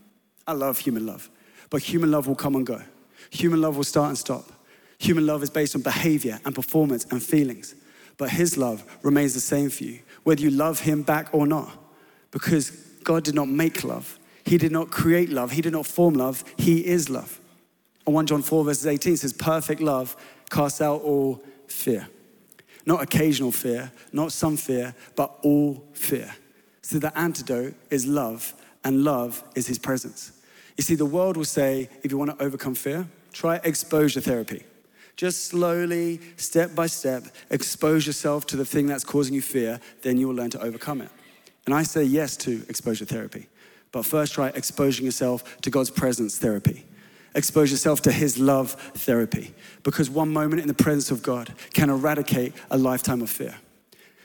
I 0.44 0.54
love 0.54 0.76
human 0.78 1.06
love, 1.06 1.30
but 1.70 1.82
human 1.82 2.10
love 2.10 2.26
will 2.26 2.34
come 2.34 2.56
and 2.56 2.66
go. 2.66 2.82
Human 3.30 3.60
love 3.60 3.76
will 3.76 3.84
start 3.84 4.08
and 4.08 4.18
stop. 4.18 4.50
Human 4.98 5.24
love 5.24 5.44
is 5.44 5.50
based 5.50 5.76
on 5.76 5.82
behavior 5.82 6.40
and 6.44 6.52
performance 6.52 7.06
and 7.12 7.22
feelings, 7.22 7.76
but 8.16 8.30
His 8.30 8.56
love 8.56 8.84
remains 9.02 9.34
the 9.34 9.40
same 9.40 9.70
for 9.70 9.84
you 9.84 10.00
whether 10.22 10.42
you 10.42 10.50
love 10.50 10.80
him 10.80 11.02
back 11.02 11.28
or 11.32 11.46
not. 11.46 11.70
Because 12.30 12.70
God 13.02 13.24
did 13.24 13.34
not 13.34 13.48
make 13.48 13.82
love, 13.84 14.18
He 14.44 14.58
did 14.58 14.72
not 14.72 14.90
create 14.90 15.30
love, 15.30 15.52
He 15.52 15.62
did 15.62 15.72
not 15.72 15.86
form 15.86 16.14
love, 16.14 16.44
He 16.56 16.86
is 16.86 17.10
love. 17.10 17.40
And 18.06 18.14
1 18.14 18.26
John 18.26 18.42
4, 18.42 18.64
verses 18.64 18.86
18 18.86 19.16
says, 19.16 19.32
Perfect 19.32 19.80
love 19.80 20.16
casts 20.50 20.80
out 20.80 21.02
all 21.02 21.42
fear. 21.66 22.08
Not 22.86 23.02
occasional 23.02 23.52
fear, 23.52 23.92
not 24.12 24.32
some 24.32 24.56
fear, 24.56 24.94
but 25.16 25.36
all 25.42 25.84
fear. 25.92 26.34
So 26.82 26.98
the 26.98 27.16
antidote 27.18 27.74
is 27.90 28.06
love, 28.06 28.54
and 28.84 29.04
love 29.04 29.44
is 29.54 29.66
his 29.66 29.78
presence. 29.78 30.32
You 30.76 30.82
see, 30.82 30.94
the 30.94 31.04
world 31.04 31.36
will 31.36 31.44
say, 31.44 31.88
if 32.02 32.10
you 32.10 32.16
want 32.16 32.36
to 32.36 32.42
overcome 32.42 32.74
fear, 32.74 33.06
try 33.32 33.60
exposure 33.62 34.20
therapy. 34.20 34.64
Just 35.20 35.48
slowly, 35.48 36.18
step 36.38 36.74
by 36.74 36.86
step, 36.86 37.26
expose 37.50 38.06
yourself 38.06 38.46
to 38.46 38.56
the 38.56 38.64
thing 38.64 38.86
that's 38.86 39.04
causing 39.04 39.34
you 39.34 39.42
fear, 39.42 39.78
then 40.00 40.16
you 40.16 40.28
will 40.28 40.34
learn 40.34 40.48
to 40.48 40.62
overcome 40.62 41.02
it. 41.02 41.10
And 41.66 41.74
I 41.74 41.82
say 41.82 42.04
yes 42.04 42.38
to 42.38 42.64
exposure 42.70 43.04
therapy. 43.04 43.46
But 43.92 44.06
first, 44.06 44.32
try 44.32 44.48
exposing 44.48 45.04
yourself 45.04 45.60
to 45.60 45.68
God's 45.68 45.90
presence 45.90 46.38
therapy. 46.38 46.86
Expose 47.34 47.70
yourself 47.70 48.00
to 48.00 48.12
His 48.12 48.38
love 48.38 48.72
therapy. 48.94 49.52
Because 49.82 50.08
one 50.08 50.32
moment 50.32 50.62
in 50.62 50.68
the 50.68 50.72
presence 50.72 51.10
of 51.10 51.22
God 51.22 51.52
can 51.74 51.90
eradicate 51.90 52.54
a 52.70 52.78
lifetime 52.78 53.20
of 53.20 53.28
fear. 53.28 53.56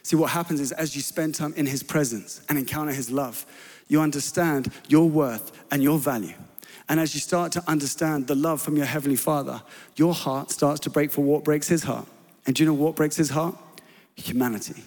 See, 0.02 0.16
what 0.16 0.30
happens 0.30 0.62
is 0.62 0.72
as 0.72 0.96
you 0.96 1.02
spend 1.02 1.36
time 1.36 1.54
in 1.58 1.66
His 1.66 1.84
presence 1.84 2.40
and 2.48 2.58
encounter 2.58 2.94
His 2.94 3.12
love, 3.12 3.46
you 3.90 4.00
understand 4.00 4.72
your 4.88 5.10
worth 5.10 5.52
and 5.72 5.84
your 5.84 6.00
value. 6.00 6.36
And 6.88 7.00
as 7.00 7.13
you 7.13 7.20
start 7.20 7.51
to 7.54 7.63
understand 7.68 8.27
the 8.27 8.36
love 8.36 8.62
from 8.62 8.77
your 8.77 8.86
Heavenly 8.86 9.15
Father, 9.15 9.62
your 9.96 10.13
heart 10.13 10.51
starts 10.51 10.80
to 10.82 10.89
break 10.89 11.12
for 11.12 11.24
what 11.24 11.44
breaks 11.44 11.68
His 11.68 11.84
heart. 11.84 12.08
And 12.46 12.56
do 12.56 12.63
you 12.63 12.70
know 12.70 12.75
what 12.75 12.96
breaks 12.96 13.15
His 13.15 13.32
heart? 13.32 13.56
Humanity, 14.15 14.84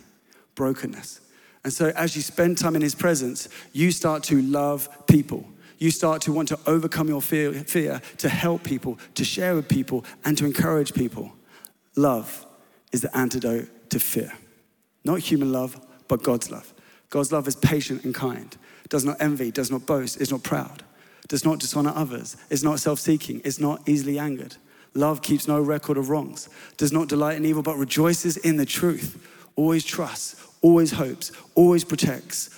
brokenness. 0.55 1.21
And 1.64 1.73
so 1.73 1.88
as 1.97 2.14
you 2.14 2.23
spend 2.23 2.57
time 2.57 2.76
in 2.76 2.83
His 2.83 2.95
presence, 2.95 3.49
you 3.73 3.90
start 3.90 4.23
to 4.25 4.40
love 4.43 4.88
people. 5.07 5.45
You 5.78 5.90
start 5.90 6.23
to 6.23 6.33
want 6.33 6.49
to 6.49 6.59
overcome 6.67 7.09
your 7.09 7.23
fear, 7.23 7.52
fear 7.52 8.00
to 8.19 8.28
help 8.28 8.64
people, 8.64 8.99
to 9.14 9.25
share 9.25 9.55
with 9.55 9.69
people, 9.69 10.05
and 10.25 10.37
to 10.38 10.45
encourage 10.45 10.95
people. 10.95 11.33
Love 11.97 12.47
is 12.93 13.00
the 13.00 13.17
antidote 13.17 13.90
to 13.90 14.00
fear. 14.00 14.33
Not 15.05 15.21
human 15.21 15.52
love, 15.52 15.81
but 16.09 16.23
God's 16.23 16.50
love. 16.50 16.73
God's 17.11 17.33
love 17.33 17.49
is 17.49 17.57
patient 17.57 18.05
and 18.05 18.14
kind, 18.14 18.57
does 18.88 19.05
not 19.05 19.17
envy, 19.21 19.50
does 19.50 19.71
not 19.71 19.87
boast, 19.87 20.21
is 20.21 20.31
not 20.31 20.43
proud, 20.43 20.83
does 21.28 21.44
not 21.44 21.61
dishonor 21.61 21.92
others, 21.94 22.37
is 22.50 22.64
not 22.64 22.80
self 22.80 22.99
seeking, 22.99 23.40
is 23.40 23.61
not 23.61 23.87
easily 23.88 24.18
angered. 24.18 24.56
Love 24.94 25.23
keeps 25.23 25.47
no 25.47 25.61
record 25.61 25.97
of 25.97 26.08
wrongs, 26.08 26.49
does 26.76 26.92
not 26.92 27.08
delight 27.08 27.37
in 27.37 27.44
evil, 27.44 27.62
but 27.62 27.76
rejoices 27.76 28.37
in 28.38 28.56
the 28.56 28.66
truth, 28.66 29.23
always 29.54 29.85
trusts, 29.85 30.42
always 30.62 30.92
hopes, 30.92 31.30
always 31.54 31.85
protects, 31.85 32.50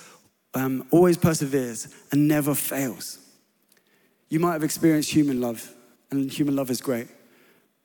um, 0.53 0.85
always 0.91 1.17
perseveres, 1.17 1.93
and 2.11 2.27
never 2.27 2.55
fails. 2.55 3.19
You 4.29 4.39
might 4.39 4.53
have 4.53 4.63
experienced 4.63 5.11
human 5.11 5.41
love, 5.41 5.73
and 6.09 6.31
human 6.31 6.55
love 6.55 6.71
is 6.71 6.81
great, 6.81 7.09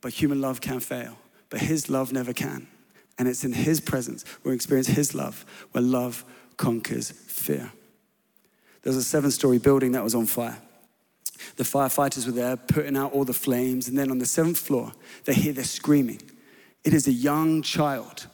but 0.00 0.12
human 0.12 0.40
love 0.40 0.60
can 0.60 0.80
fail. 0.80 1.18
But 1.50 1.60
His 1.60 1.90
love 1.90 2.12
never 2.12 2.32
can. 2.32 2.68
And 3.18 3.28
it's 3.28 3.44
in 3.44 3.52
His 3.52 3.80
presence 3.80 4.24
where 4.42 4.52
we 4.52 4.54
experience 4.54 4.88
His 4.88 5.14
love, 5.14 5.44
where 5.72 5.82
love 5.82 6.24
conquers 6.56 7.10
fear. 7.10 7.72
There 8.82 8.90
was 8.90 8.96
a 8.96 9.02
seven 9.02 9.30
story 9.30 9.58
building 9.58 9.92
that 9.92 10.04
was 10.04 10.14
on 10.14 10.26
fire. 10.26 10.58
The 11.56 11.64
firefighters 11.64 12.26
were 12.26 12.32
there 12.32 12.56
putting 12.56 12.96
out 12.96 13.12
all 13.12 13.24
the 13.24 13.32
flames, 13.32 13.88
and 13.88 13.98
then 13.98 14.10
on 14.10 14.18
the 14.18 14.26
seventh 14.26 14.58
floor, 14.58 14.92
they 15.24 15.34
hear 15.34 15.52
this 15.52 15.70
screaming. 15.70 16.20
It 16.84 16.94
is 16.94 17.06
a 17.06 17.12
young 17.12 17.62
child. 17.62 18.26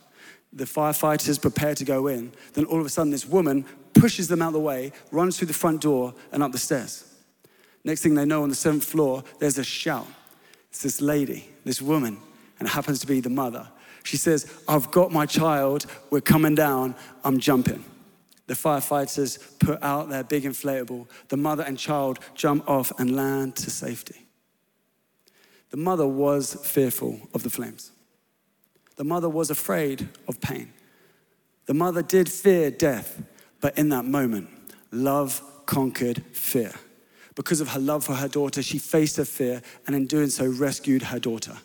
The 0.53 0.65
firefighters 0.65 1.41
prepare 1.41 1.75
to 1.75 1.85
go 1.85 2.07
in. 2.09 2.33
Then 2.53 2.67
all 2.67 2.81
of 2.81 2.87
a 2.87 2.91
sudden, 2.91 3.11
this 3.11 3.27
woman 3.27 3.65
pushes 3.95 4.29
them 4.29 4.43
out 4.43 4.49
of 4.49 4.55
the 4.55 4.61
way, 4.61 4.93
runs 5.11 5.39
through 5.39 5.47
the 5.47 5.55
front 5.55 5.81
door 5.81 6.15
and 6.31 6.43
up 6.43 6.53
the 6.53 6.59
stairs. 6.59 7.05
Next 7.85 8.03
thing 8.03 8.15
they 8.15 8.25
know, 8.25 8.43
on 8.43 8.49
the 8.49 8.55
seventh 8.55 8.85
floor, 8.85 9.25
there's 9.39 9.59
a 9.59 9.65
shout. 9.65 10.07
It's 10.71 10.83
this 10.83 11.01
lady, 11.01 11.49
this 11.65 11.83
woman, 11.83 12.19
and 12.59 12.69
it 12.69 12.73
happens 12.73 13.01
to 13.01 13.07
be 13.07 13.21
the 13.21 13.31
mother. 13.31 13.69
She 14.05 14.17
says, 14.17 14.53
I've 14.69 14.91
got 14.91 15.13
my 15.13 15.27
child, 15.27 15.87
we're 16.11 16.21
coming 16.21 16.55
down, 16.55 16.95
I'm 17.25 17.39
jumping. 17.39 17.85
The 18.53 18.59
firefighters 18.59 19.39
put 19.61 19.83
out 19.83 20.11
their 20.11 20.23
big 20.23 20.45
inflatable. 20.45 21.07
The 21.29 21.39
mother 21.39 21.63
and 21.63 21.79
child 21.79 22.19
jump 22.35 22.69
off 22.69 22.93
and 22.99 23.17
land 23.17 23.57
to 23.57 23.71
safety. 23.71 24.27
The 25.71 25.79
mother 25.79 26.07
was 26.07 26.53
fearful 26.63 27.19
of 27.33 27.45
the 27.45 27.49
flames. 27.49 27.93
The 28.97 29.05
mother 29.05 29.31
was 29.31 29.49
afraid 29.49 30.07
of 30.29 30.39
pain. 30.43 30.71
The 31.65 31.73
mother 31.73 32.03
did 32.03 32.31
fear 32.31 32.71
death, 32.71 33.23
but 33.63 33.79
in 33.79 33.89
that 33.89 34.05
moment, 34.05 34.51
love 34.91 35.41
conquered 35.65 36.23
fear. 36.33 36.75
Because 37.35 37.63
of 37.63 37.69
her 37.69 37.81
love 37.81 38.05
for 38.05 38.17
her 38.17 38.29
daughter, 38.29 38.63
she 38.63 38.79
faced 38.79 39.17
her 39.17 39.25
fear 39.25 39.63
and 39.87 39.97
in 39.97 40.07
doing 40.07 40.29
so 40.29 40.47
rescued 40.47 41.05
her 41.05 41.19
daughter. 41.19 41.57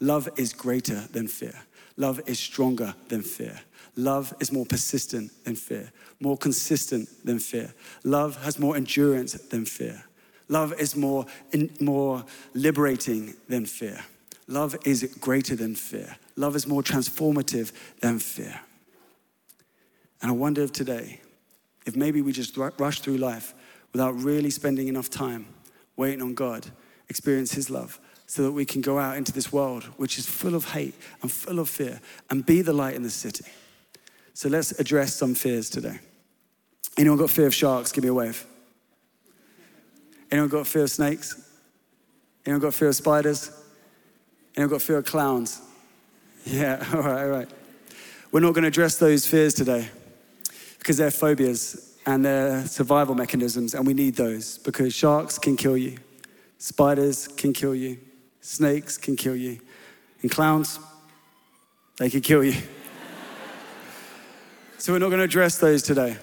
Love 0.00 0.28
is 0.36 0.52
greater 0.52 1.02
than 1.12 1.28
fear. 1.28 1.54
Love 1.96 2.20
is 2.26 2.38
stronger 2.38 2.94
than 3.08 3.22
fear. 3.22 3.60
Love 3.96 4.34
is 4.40 4.50
more 4.50 4.64
persistent 4.64 5.30
than 5.44 5.54
fear, 5.54 5.92
more 6.20 6.36
consistent 6.36 7.08
than 7.24 7.38
fear. 7.38 7.74
Love 8.04 8.42
has 8.42 8.58
more 8.58 8.76
endurance 8.76 9.32
than 9.32 9.64
fear. 9.64 10.04
Love 10.48 10.72
is 10.78 10.96
more, 10.96 11.26
in, 11.52 11.70
more 11.80 12.24
liberating 12.54 13.34
than 13.48 13.66
fear. 13.66 14.04
Love 14.48 14.76
is 14.84 15.16
greater 15.20 15.54
than 15.54 15.74
fear. 15.74 16.16
Love 16.36 16.56
is 16.56 16.66
more 16.66 16.82
transformative 16.82 17.72
than 18.00 18.18
fear. 18.18 18.60
And 20.20 20.30
I 20.30 20.34
wonder 20.34 20.62
if 20.62 20.72
today, 20.72 21.20
if 21.86 21.96
maybe 21.96 22.22
we 22.22 22.32
just 22.32 22.56
rush 22.56 23.00
through 23.00 23.18
life 23.18 23.54
without 23.92 24.12
really 24.12 24.50
spending 24.50 24.88
enough 24.88 25.10
time 25.10 25.46
waiting 25.96 26.22
on 26.22 26.34
God, 26.34 26.66
experience 27.08 27.52
His 27.52 27.70
love, 27.70 28.00
so 28.32 28.44
that 28.44 28.52
we 28.52 28.64
can 28.64 28.80
go 28.80 28.98
out 28.98 29.18
into 29.18 29.30
this 29.30 29.52
world 29.52 29.84
which 29.98 30.16
is 30.16 30.24
full 30.24 30.54
of 30.54 30.64
hate 30.64 30.94
and 31.20 31.30
full 31.30 31.58
of 31.58 31.68
fear 31.68 32.00
and 32.30 32.46
be 32.46 32.62
the 32.62 32.72
light 32.72 32.94
in 32.94 33.02
the 33.02 33.10
city. 33.10 33.44
So 34.32 34.48
let's 34.48 34.72
address 34.80 35.12
some 35.12 35.34
fears 35.34 35.68
today. 35.68 35.98
Anyone 36.96 37.18
got 37.18 37.28
fear 37.28 37.46
of 37.46 37.54
sharks? 37.54 37.92
Give 37.92 38.04
me 38.04 38.08
a 38.08 38.14
wave. 38.14 38.46
Anyone 40.30 40.48
got 40.48 40.66
fear 40.66 40.84
of 40.84 40.90
snakes? 40.90 41.46
Anyone 42.46 42.62
got 42.62 42.72
fear 42.72 42.88
of 42.88 42.96
spiders? 42.96 43.50
Anyone 44.56 44.70
got 44.70 44.80
fear 44.80 44.96
of 44.96 45.04
clowns? 45.04 45.60
Yeah, 46.46 46.82
all 46.94 47.02
right, 47.02 47.24
all 47.24 47.28
right. 47.28 47.50
We're 48.30 48.40
not 48.40 48.54
going 48.54 48.62
to 48.62 48.68
address 48.68 48.96
those 48.96 49.26
fears 49.26 49.52
today 49.52 49.90
because 50.78 50.96
they're 50.96 51.10
phobias 51.10 51.98
and 52.06 52.24
they're 52.24 52.64
survival 52.64 53.14
mechanisms, 53.14 53.74
and 53.74 53.86
we 53.86 53.92
need 53.92 54.14
those 54.14 54.56
because 54.56 54.94
sharks 54.94 55.38
can 55.38 55.54
kill 55.54 55.76
you, 55.76 55.98
spiders 56.56 57.28
can 57.28 57.52
kill 57.52 57.74
you, 57.74 57.98
snakes 58.42 58.98
can 58.98 59.16
kill 59.16 59.36
you, 59.36 59.58
and 60.20 60.30
clowns, 60.30 60.78
they 61.96 62.10
can 62.10 62.20
kill 62.20 62.44
you. 62.44 62.54
so 64.76 64.92
we're 64.92 64.98
not 64.98 65.08
going 65.08 65.18
to 65.18 65.24
address 65.24 65.56
those 65.58 65.82
today. 65.82 66.18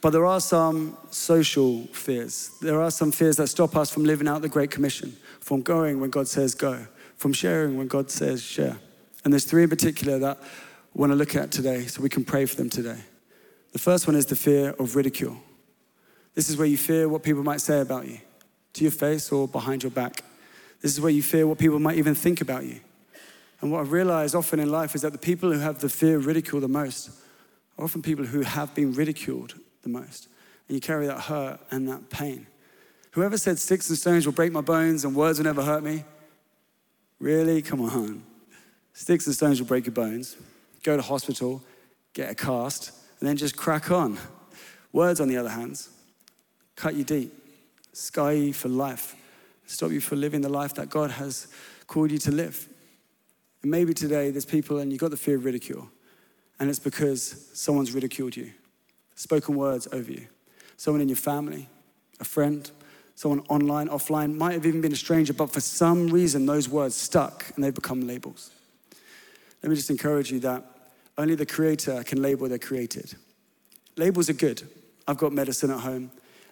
But 0.00 0.10
there 0.10 0.26
are 0.26 0.40
some 0.40 0.96
social 1.10 1.82
fears. 1.92 2.50
There 2.60 2.80
are 2.80 2.90
some 2.90 3.12
fears 3.12 3.36
that 3.36 3.48
stop 3.48 3.76
us 3.76 3.90
from 3.90 4.04
living 4.04 4.26
out 4.26 4.42
the 4.42 4.48
Great 4.48 4.70
Commission, 4.70 5.14
from 5.40 5.62
going 5.62 6.00
when 6.00 6.10
God 6.10 6.26
says 6.26 6.54
go, 6.54 6.86
from 7.16 7.32
sharing 7.32 7.76
when 7.76 7.86
God 7.86 8.10
says 8.10 8.42
share. 8.42 8.78
And 9.24 9.32
there's 9.32 9.44
three 9.44 9.62
in 9.62 9.68
particular 9.68 10.18
that 10.18 10.38
I 10.40 10.98
want 10.98 11.12
to 11.12 11.16
look 11.16 11.36
at 11.36 11.52
today 11.52 11.86
so 11.86 12.02
we 12.02 12.08
can 12.08 12.24
pray 12.24 12.46
for 12.46 12.56
them 12.56 12.68
today. 12.68 12.98
The 13.72 13.78
first 13.78 14.06
one 14.06 14.16
is 14.16 14.26
the 14.26 14.36
fear 14.36 14.70
of 14.70 14.96
ridicule. 14.96 15.36
This 16.34 16.48
is 16.48 16.56
where 16.56 16.66
you 16.66 16.76
fear 16.76 17.08
what 17.08 17.22
people 17.22 17.44
might 17.44 17.60
say 17.60 17.80
about 17.80 18.08
you, 18.08 18.18
to 18.72 18.82
your 18.84 18.90
face 18.90 19.30
or 19.30 19.46
behind 19.46 19.82
your 19.82 19.92
back. 19.92 20.24
This 20.82 20.92
is 20.92 21.00
where 21.00 21.12
you 21.12 21.22
fear 21.22 21.46
what 21.46 21.58
people 21.58 21.78
might 21.78 21.96
even 21.96 22.14
think 22.14 22.40
about 22.40 22.64
you. 22.64 22.80
And 23.60 23.70
what 23.70 23.80
I've 23.80 23.92
realized 23.92 24.34
often 24.34 24.58
in 24.58 24.70
life 24.70 24.94
is 24.96 25.02
that 25.02 25.12
the 25.12 25.18
people 25.18 25.52
who 25.52 25.60
have 25.60 25.78
the 25.78 25.88
fear 25.88 26.16
of 26.16 26.26
ridicule 26.26 26.60
the 26.60 26.68
most 26.68 27.10
are 27.78 27.84
often 27.84 28.02
people 28.02 28.24
who 28.24 28.42
have 28.42 28.74
been 28.74 28.92
ridiculed 28.92 29.54
the 29.82 29.88
most. 29.88 30.28
And 30.68 30.74
you 30.74 30.80
carry 30.80 31.06
that 31.06 31.20
hurt 31.20 31.60
and 31.70 31.88
that 31.88 32.10
pain. 32.10 32.48
Whoever 33.12 33.38
said 33.38 33.58
sticks 33.60 33.88
and 33.88 33.96
stones 33.96 34.26
will 34.26 34.32
break 34.32 34.52
my 34.52 34.60
bones 34.60 35.04
and 35.04 35.14
words 35.14 35.38
will 35.38 35.44
never 35.44 35.62
hurt 35.62 35.84
me? 35.84 36.04
Really? 37.20 37.62
Come 37.62 37.80
on. 37.82 38.24
Sticks 38.92 39.26
and 39.26 39.34
stones 39.34 39.60
will 39.60 39.68
break 39.68 39.86
your 39.86 39.94
bones. 39.94 40.36
Go 40.82 40.96
to 40.96 41.02
hospital, 41.02 41.62
get 42.14 42.30
a 42.30 42.34
cast, 42.34 42.90
and 43.20 43.28
then 43.28 43.36
just 43.36 43.56
crack 43.56 43.92
on. 43.92 44.18
Words, 44.92 45.20
on 45.20 45.28
the 45.28 45.36
other 45.36 45.48
hand, 45.48 45.80
cut 46.74 46.94
you 46.94 47.04
deep, 47.04 47.32
scar 47.92 48.32
you 48.32 48.52
for 48.52 48.68
life, 48.68 49.14
stop 49.72 49.90
you 49.90 50.00
from 50.00 50.20
living 50.20 50.40
the 50.40 50.48
life 50.48 50.74
that 50.74 50.90
God 50.90 51.10
has 51.12 51.48
called 51.86 52.10
you 52.10 52.18
to 52.18 52.30
live. 52.30 52.68
And 53.62 53.70
maybe 53.70 53.94
today 53.94 54.30
there's 54.30 54.44
people 54.44 54.78
and 54.78 54.90
you've 54.92 55.00
got 55.00 55.10
the 55.10 55.16
fear 55.16 55.36
of 55.36 55.44
ridicule, 55.44 55.88
and 56.58 56.68
it's 56.68 56.78
because 56.78 57.48
someone's 57.52 57.92
ridiculed 57.92 58.36
you, 58.36 58.52
spoken 59.14 59.56
words 59.56 59.88
over 59.92 60.10
you. 60.10 60.26
Someone 60.76 61.00
in 61.00 61.08
your 61.08 61.16
family, 61.16 61.68
a 62.20 62.24
friend, 62.24 62.70
someone 63.14 63.40
online, 63.48 63.88
offline, 63.88 64.34
might 64.34 64.54
have 64.54 64.66
even 64.66 64.80
been 64.80 64.92
a 64.92 64.96
stranger, 64.96 65.32
but 65.32 65.50
for 65.50 65.60
some 65.60 66.08
reason 66.08 66.46
those 66.46 66.68
words 66.68 66.94
stuck 66.94 67.52
and 67.54 67.62
they've 67.62 67.74
become 67.74 68.06
labels. 68.06 68.50
Let 69.62 69.70
me 69.70 69.76
just 69.76 69.90
encourage 69.90 70.32
you 70.32 70.40
that 70.40 70.64
only 71.16 71.34
the 71.34 71.46
creator 71.46 72.02
can 72.02 72.20
label 72.20 72.48
their 72.48 72.58
created. 72.58 73.14
Labels 73.96 74.28
are 74.28 74.34
good. 74.34 74.62
I've 75.06 75.18
got 75.18 75.32
medicine 75.32 75.70
at 75.70 75.80
home, 75.80 76.10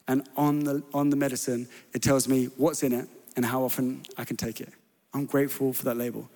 and 0.09 0.29
on 0.37 0.61
the, 0.61 0.83
on 0.93 1.11
the 1.11 1.17
medicine, 1.17 1.69
it 1.93 2.03
tells 2.03 2.29
me 2.29 2.47
what's 2.57 2.83
in 2.83 2.93
it 2.93 3.09
and 3.37 3.45
how 3.45 3.63
often 3.63 4.03
I 4.17 4.25
can 4.25 4.37
take 4.37 4.61
it. 4.61 4.73
I'm 5.15 5.27
grateful 5.27 5.73
for 5.73 5.85
that 5.85 5.97
label. 5.97 6.29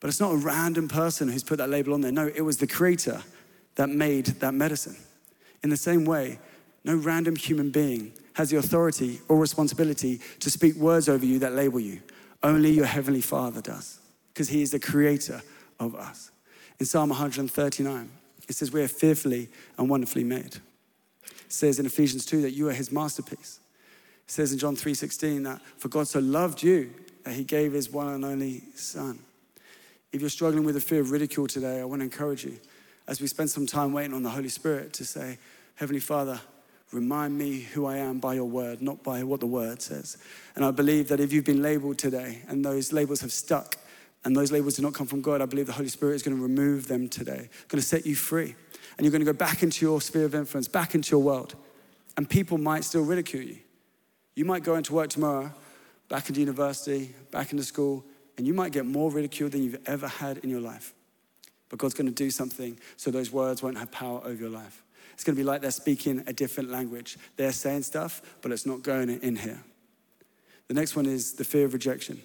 But 0.00 0.08
it's 0.08 0.20
not 0.20 0.32
a 0.32 0.36
random 0.36 0.88
person 0.88 1.28
who's 1.28 1.44
put 1.44 1.58
that 1.58 1.70
label 1.70 1.94
on 1.94 2.00
there. 2.00 2.12
No, 2.12 2.26
it 2.26 2.40
was 2.40 2.56
the 2.56 2.66
creator 2.66 3.22
that 3.76 3.88
made 3.88 4.26
that 4.26 4.52
medicine. 4.52 4.96
In 5.62 5.70
the 5.70 5.76
same 5.76 6.04
way, 6.04 6.38
no 6.84 6.96
random 6.96 7.36
human 7.36 7.70
being 7.70 8.12
has 8.34 8.50
the 8.50 8.56
authority 8.56 9.20
or 9.28 9.38
responsibility 9.38 10.20
to 10.40 10.50
speak 10.50 10.74
words 10.74 11.08
over 11.08 11.24
you 11.24 11.38
that 11.38 11.52
label 11.52 11.78
you. 11.78 12.00
Only 12.42 12.72
your 12.72 12.86
heavenly 12.86 13.20
Father 13.20 13.60
does, 13.60 14.00
because 14.32 14.48
he 14.48 14.62
is 14.62 14.72
the 14.72 14.80
creator 14.80 15.42
of 15.78 15.94
us. 15.94 16.30
In 16.80 16.86
Psalm 16.86 17.10
139, 17.10 18.10
it 18.48 18.54
says, 18.54 18.72
We 18.72 18.82
are 18.82 18.88
fearfully 18.88 19.48
and 19.78 19.88
wonderfully 19.88 20.24
made. 20.24 20.56
Says 21.52 21.78
in 21.78 21.84
Ephesians 21.84 22.24
2 22.24 22.40
that 22.42 22.52
you 22.52 22.70
are 22.70 22.72
his 22.72 22.90
masterpiece. 22.90 23.60
It 24.26 24.30
says 24.30 24.52
in 24.52 24.58
John 24.58 24.74
3:16 24.74 25.42
that 25.42 25.60
for 25.76 25.88
God 25.88 26.08
so 26.08 26.18
loved 26.18 26.62
you 26.62 26.94
that 27.24 27.34
he 27.34 27.44
gave 27.44 27.74
his 27.74 27.90
one 27.90 28.08
and 28.08 28.24
only 28.24 28.62
son. 28.74 29.18
If 30.12 30.22
you're 30.22 30.30
struggling 30.30 30.64
with 30.64 30.76
the 30.76 30.80
fear 30.80 31.02
of 31.02 31.10
ridicule 31.10 31.46
today, 31.46 31.78
I 31.78 31.84
want 31.84 32.00
to 32.00 32.04
encourage 32.04 32.46
you 32.46 32.58
as 33.06 33.20
we 33.20 33.26
spend 33.26 33.50
some 33.50 33.66
time 33.66 33.92
waiting 33.92 34.14
on 34.14 34.22
the 34.22 34.30
Holy 34.30 34.48
Spirit 34.48 34.94
to 34.94 35.04
say, 35.04 35.36
Heavenly 35.74 36.00
Father, 36.00 36.40
remind 36.90 37.36
me 37.36 37.60
who 37.60 37.84
I 37.84 37.98
am 37.98 38.18
by 38.18 38.32
your 38.32 38.48
word, 38.48 38.80
not 38.80 39.02
by 39.02 39.22
what 39.22 39.40
the 39.40 39.46
word 39.46 39.82
says. 39.82 40.16
And 40.56 40.64
I 40.64 40.70
believe 40.70 41.08
that 41.08 41.20
if 41.20 41.34
you've 41.34 41.44
been 41.44 41.60
labeled 41.60 41.98
today 41.98 42.40
and 42.48 42.64
those 42.64 42.94
labels 42.94 43.20
have 43.20 43.32
stuck 43.32 43.76
and 44.24 44.34
those 44.34 44.50
labels 44.50 44.76
do 44.76 44.82
not 44.82 44.94
come 44.94 45.06
from 45.06 45.20
God, 45.20 45.42
I 45.42 45.46
believe 45.46 45.66
the 45.66 45.72
Holy 45.72 45.90
Spirit 45.90 46.14
is 46.14 46.22
going 46.22 46.34
to 46.34 46.42
remove 46.42 46.88
them 46.88 47.10
today, 47.10 47.50
going 47.68 47.80
to 47.80 47.86
set 47.86 48.06
you 48.06 48.14
free. 48.16 48.54
And 48.96 49.04
you're 49.04 49.12
going 49.12 49.24
to 49.24 49.32
go 49.32 49.36
back 49.36 49.62
into 49.62 49.84
your 49.84 50.00
sphere 50.00 50.24
of 50.24 50.34
influence, 50.34 50.68
back 50.68 50.94
into 50.94 51.10
your 51.10 51.22
world. 51.22 51.54
And 52.16 52.28
people 52.28 52.58
might 52.58 52.84
still 52.84 53.02
ridicule 53.02 53.42
you. 53.42 53.58
You 54.34 54.44
might 54.44 54.64
go 54.64 54.74
into 54.74 54.94
work 54.94 55.08
tomorrow, 55.08 55.52
back 56.08 56.28
into 56.28 56.40
university, 56.40 57.14
back 57.30 57.52
into 57.52 57.64
school, 57.64 58.04
and 58.36 58.46
you 58.46 58.54
might 58.54 58.72
get 58.72 58.86
more 58.86 59.10
ridicule 59.10 59.48
than 59.48 59.62
you've 59.62 59.80
ever 59.86 60.08
had 60.08 60.38
in 60.38 60.50
your 60.50 60.60
life. 60.60 60.94
But 61.68 61.78
God's 61.78 61.94
going 61.94 62.06
to 62.06 62.12
do 62.12 62.30
something 62.30 62.78
so 62.96 63.10
those 63.10 63.32
words 63.32 63.62
won't 63.62 63.78
have 63.78 63.90
power 63.90 64.20
over 64.24 64.34
your 64.34 64.50
life. 64.50 64.82
It's 65.14 65.24
going 65.24 65.36
to 65.36 65.40
be 65.40 65.44
like 65.44 65.60
they're 65.60 65.70
speaking 65.70 66.22
a 66.26 66.32
different 66.32 66.70
language. 66.70 67.18
They're 67.36 67.52
saying 67.52 67.82
stuff, 67.82 68.22
but 68.40 68.52
it's 68.52 68.66
not 68.66 68.82
going 68.82 69.08
in 69.08 69.36
here. 69.36 69.62
The 70.68 70.74
next 70.74 70.96
one 70.96 71.06
is 71.06 71.34
the 71.34 71.44
fear 71.44 71.66
of 71.66 71.72
rejection. 71.72 72.20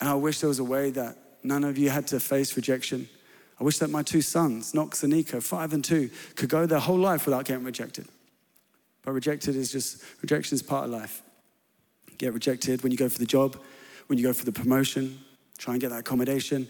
And 0.00 0.08
I 0.08 0.14
wish 0.14 0.40
there 0.40 0.48
was 0.48 0.58
a 0.58 0.64
way 0.64 0.90
that 0.90 1.16
none 1.42 1.64
of 1.64 1.78
you 1.78 1.90
had 1.90 2.06
to 2.08 2.20
face 2.20 2.56
rejection. 2.56 3.08
I 3.60 3.64
wish 3.64 3.78
that 3.78 3.90
my 3.90 4.02
two 4.02 4.20
sons, 4.20 4.74
Knox 4.74 5.02
and 5.02 5.12
Nico, 5.12 5.40
five 5.40 5.72
and 5.72 5.84
two, 5.84 6.10
could 6.34 6.48
go 6.48 6.66
their 6.66 6.80
whole 6.80 6.98
life 6.98 7.26
without 7.26 7.44
getting 7.44 7.64
rejected. 7.64 8.06
But 9.02 9.12
rejected 9.12 9.54
is 9.54 9.70
just, 9.70 10.02
rejection 10.22 10.54
is 10.56 10.62
part 10.62 10.86
of 10.86 10.90
life. 10.90 11.22
Get 12.18 12.32
rejected 12.32 12.82
when 12.82 12.90
you 12.90 12.98
go 12.98 13.08
for 13.08 13.18
the 13.18 13.26
job, 13.26 13.56
when 14.06 14.18
you 14.18 14.24
go 14.24 14.32
for 14.32 14.44
the 14.44 14.52
promotion, 14.52 15.20
try 15.58 15.74
and 15.74 15.80
get 15.80 15.90
that 15.90 16.00
accommodation, 16.00 16.68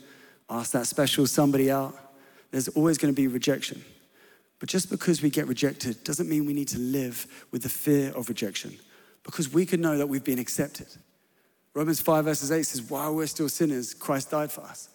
ask 0.50 0.72
that 0.72 0.86
special 0.86 1.26
somebody 1.26 1.70
out. 1.70 1.94
There's 2.50 2.68
always 2.68 2.98
going 2.98 3.14
to 3.14 3.16
be 3.16 3.28
rejection. 3.28 3.82
But 4.58 4.68
just 4.68 4.90
because 4.90 5.22
we 5.22 5.30
get 5.30 5.46
rejected 5.46 6.02
doesn't 6.04 6.28
mean 6.28 6.46
we 6.46 6.54
need 6.54 6.68
to 6.68 6.78
live 6.78 7.26
with 7.50 7.62
the 7.62 7.68
fear 7.68 8.12
of 8.12 8.28
rejection 8.28 8.76
because 9.22 9.52
we 9.52 9.66
can 9.66 9.80
know 9.80 9.98
that 9.98 10.06
we've 10.06 10.24
been 10.24 10.38
accepted. 10.38 10.86
Romans 11.74 12.00
5, 12.00 12.24
verses 12.24 12.52
8 12.52 12.62
says, 12.62 12.82
While 12.82 13.14
we're 13.14 13.26
still 13.26 13.48
sinners, 13.48 13.94
Christ 13.94 14.30
died 14.30 14.52
for 14.52 14.60
us, 14.60 14.88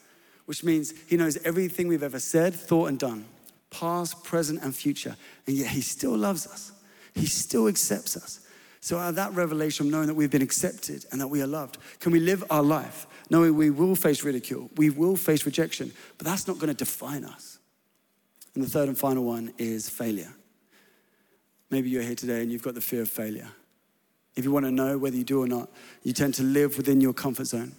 which 0.49 0.63
means 0.63 0.95
he 1.05 1.15
knows 1.15 1.37
everything 1.45 1.87
we've 1.87 2.01
ever 2.01 2.17
said, 2.17 2.55
thought, 2.55 2.87
and 2.87 2.97
done, 2.97 3.23
past, 3.69 4.23
present, 4.23 4.59
and 4.63 4.75
future. 4.75 5.15
And 5.45 5.55
yet 5.55 5.67
he 5.67 5.81
still 5.81 6.17
loves 6.17 6.47
us, 6.47 6.71
he 7.13 7.27
still 7.27 7.67
accepts 7.67 8.17
us. 8.17 8.39
So, 8.81 8.97
out 8.97 9.09
of 9.09 9.15
that 9.17 9.31
revelation 9.35 9.91
knowing 9.91 10.07
that 10.07 10.15
we've 10.15 10.31
been 10.31 10.41
accepted 10.41 11.05
and 11.11 11.21
that 11.21 11.27
we 11.27 11.43
are 11.43 11.45
loved, 11.45 11.77
can 11.99 12.11
we 12.11 12.19
live 12.19 12.43
our 12.49 12.63
life 12.63 13.05
knowing 13.29 13.57
we 13.57 13.69
will 13.69 13.95
face 13.95 14.23
ridicule, 14.23 14.71
we 14.75 14.89
will 14.89 15.15
face 15.15 15.45
rejection, 15.45 15.91
but 16.17 16.25
that's 16.25 16.47
not 16.47 16.57
going 16.57 16.69
to 16.69 16.73
define 16.73 17.25
us. 17.25 17.59
And 18.55 18.63
the 18.63 18.69
third 18.71 18.87
and 18.87 18.97
final 18.97 19.25
one 19.25 19.53
is 19.59 19.87
failure. 19.87 20.33
Maybe 21.69 21.91
you're 21.91 22.01
here 22.01 22.15
today 22.15 22.41
and 22.41 22.51
you've 22.51 22.63
got 22.63 22.73
the 22.73 22.81
fear 22.81 23.03
of 23.03 23.09
failure. 23.09 23.49
If 24.35 24.45
you 24.45 24.51
want 24.51 24.65
to 24.65 24.71
know 24.71 24.97
whether 24.97 25.15
you 25.15 25.23
do 25.23 25.43
or 25.43 25.47
not, 25.47 25.69
you 26.01 26.11
tend 26.11 26.33
to 26.35 26.43
live 26.43 26.75
within 26.75 27.01
your 27.01 27.13
comfort 27.13 27.45
zone. 27.45 27.75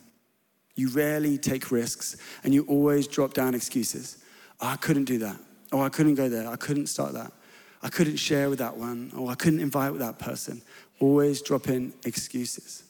You 0.80 0.88
rarely 0.88 1.36
take 1.36 1.70
risks 1.70 2.16
and 2.42 2.54
you 2.54 2.64
always 2.64 3.06
drop 3.06 3.34
down 3.34 3.54
excuses. 3.54 4.16
Oh, 4.62 4.68
I 4.68 4.76
couldn't 4.76 5.04
do 5.04 5.18
that. 5.18 5.36
Oh, 5.72 5.82
I 5.82 5.90
couldn't 5.90 6.14
go 6.14 6.30
there. 6.30 6.48
I 6.48 6.56
couldn't 6.56 6.86
start 6.86 7.12
that. 7.12 7.34
I 7.82 7.90
couldn't 7.90 8.16
share 8.16 8.48
with 8.48 8.60
that 8.60 8.78
one. 8.78 9.12
Oh, 9.14 9.28
I 9.28 9.34
couldn't 9.34 9.60
invite 9.60 9.92
with 9.92 10.00
that 10.00 10.18
person. 10.18 10.62
Always 10.98 11.42
drop 11.42 11.68
in 11.68 11.92
excuses. 12.06 12.84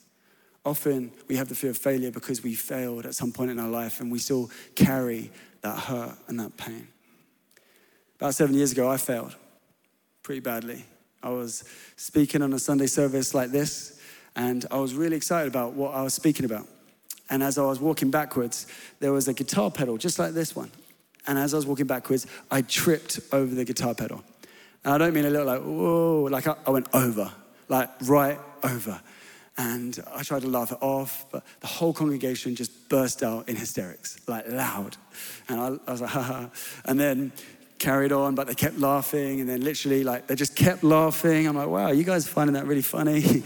Often 0.63 1.11
we 1.27 1.35
have 1.35 1.49
the 1.49 1.55
fear 1.55 1.71
of 1.71 1.77
failure 1.77 2.11
because 2.11 2.41
we 2.41 2.55
failed 2.55 3.05
at 3.05 3.13
some 3.13 3.33
point 3.33 3.51
in 3.51 3.59
our 3.59 3.67
life 3.67 3.99
and 3.99 4.09
we 4.09 4.19
still 4.19 4.49
carry 4.73 5.29
that 5.59 5.77
hurt 5.77 6.15
and 6.29 6.39
that 6.39 6.55
pain. 6.55 6.87
About 8.15 8.35
seven 8.35 8.55
years 8.55 8.71
ago, 8.71 8.89
I 8.89 8.95
failed 8.95 9.35
pretty 10.23 10.39
badly. 10.39 10.85
I 11.21 11.29
was 11.31 11.65
speaking 11.97 12.41
on 12.41 12.53
a 12.53 12.59
Sunday 12.59 12.87
service 12.87 13.33
like 13.33 13.51
this, 13.51 13.99
and 14.37 14.65
I 14.71 14.77
was 14.77 14.93
really 14.93 15.17
excited 15.17 15.49
about 15.49 15.73
what 15.73 15.93
I 15.93 16.03
was 16.03 16.13
speaking 16.13 16.45
about. 16.45 16.67
And 17.31 17.41
as 17.41 17.57
I 17.57 17.63
was 17.63 17.79
walking 17.79 18.11
backwards, 18.11 18.67
there 18.99 19.13
was 19.13 19.27
a 19.29 19.33
guitar 19.33 19.71
pedal 19.71 19.97
just 19.97 20.19
like 20.19 20.33
this 20.33 20.55
one. 20.55 20.69
And 21.25 21.39
as 21.39 21.53
I 21.53 21.57
was 21.57 21.65
walking 21.65 21.87
backwards, 21.87 22.27
I 22.51 22.61
tripped 22.61 23.21
over 23.31 23.55
the 23.55 23.63
guitar 23.63 23.95
pedal. 23.95 24.21
And 24.83 24.93
I 24.93 24.97
don't 24.97 25.13
mean 25.13 25.25
a 25.25 25.29
little 25.29 25.47
like, 25.47 25.61
whoa, 25.61 26.27
like 26.29 26.45
I, 26.45 26.55
I 26.67 26.71
went 26.71 26.87
over, 26.93 27.31
like 27.69 27.89
right 28.01 28.37
over. 28.63 29.01
And 29.57 29.97
I 30.13 30.23
tried 30.23 30.41
to 30.41 30.47
laugh 30.47 30.71
it 30.71 30.79
off, 30.81 31.25
but 31.31 31.43
the 31.61 31.67
whole 31.67 31.93
congregation 31.93 32.55
just 32.55 32.89
burst 32.89 33.23
out 33.23 33.47
in 33.47 33.55
hysterics, 33.55 34.19
like 34.27 34.47
loud. 34.49 34.97
And 35.47 35.59
I, 35.59 35.67
I 35.87 35.91
was 35.91 36.01
like, 36.01 36.09
ha 36.09 36.49
And 36.83 36.99
then 36.99 37.31
carried 37.79 38.11
on, 38.11 38.35
but 38.35 38.47
they 38.47 38.55
kept 38.55 38.77
laughing. 38.77 39.39
And 39.39 39.47
then 39.47 39.61
literally, 39.61 40.03
like, 40.03 40.27
they 40.27 40.35
just 40.35 40.55
kept 40.55 40.83
laughing. 40.83 41.47
I'm 41.47 41.55
like, 41.55 41.67
wow, 41.67 41.91
you 41.91 42.03
guys 42.03 42.27
finding 42.27 42.55
that 42.55 42.65
really 42.65 42.81
funny. 42.81 43.43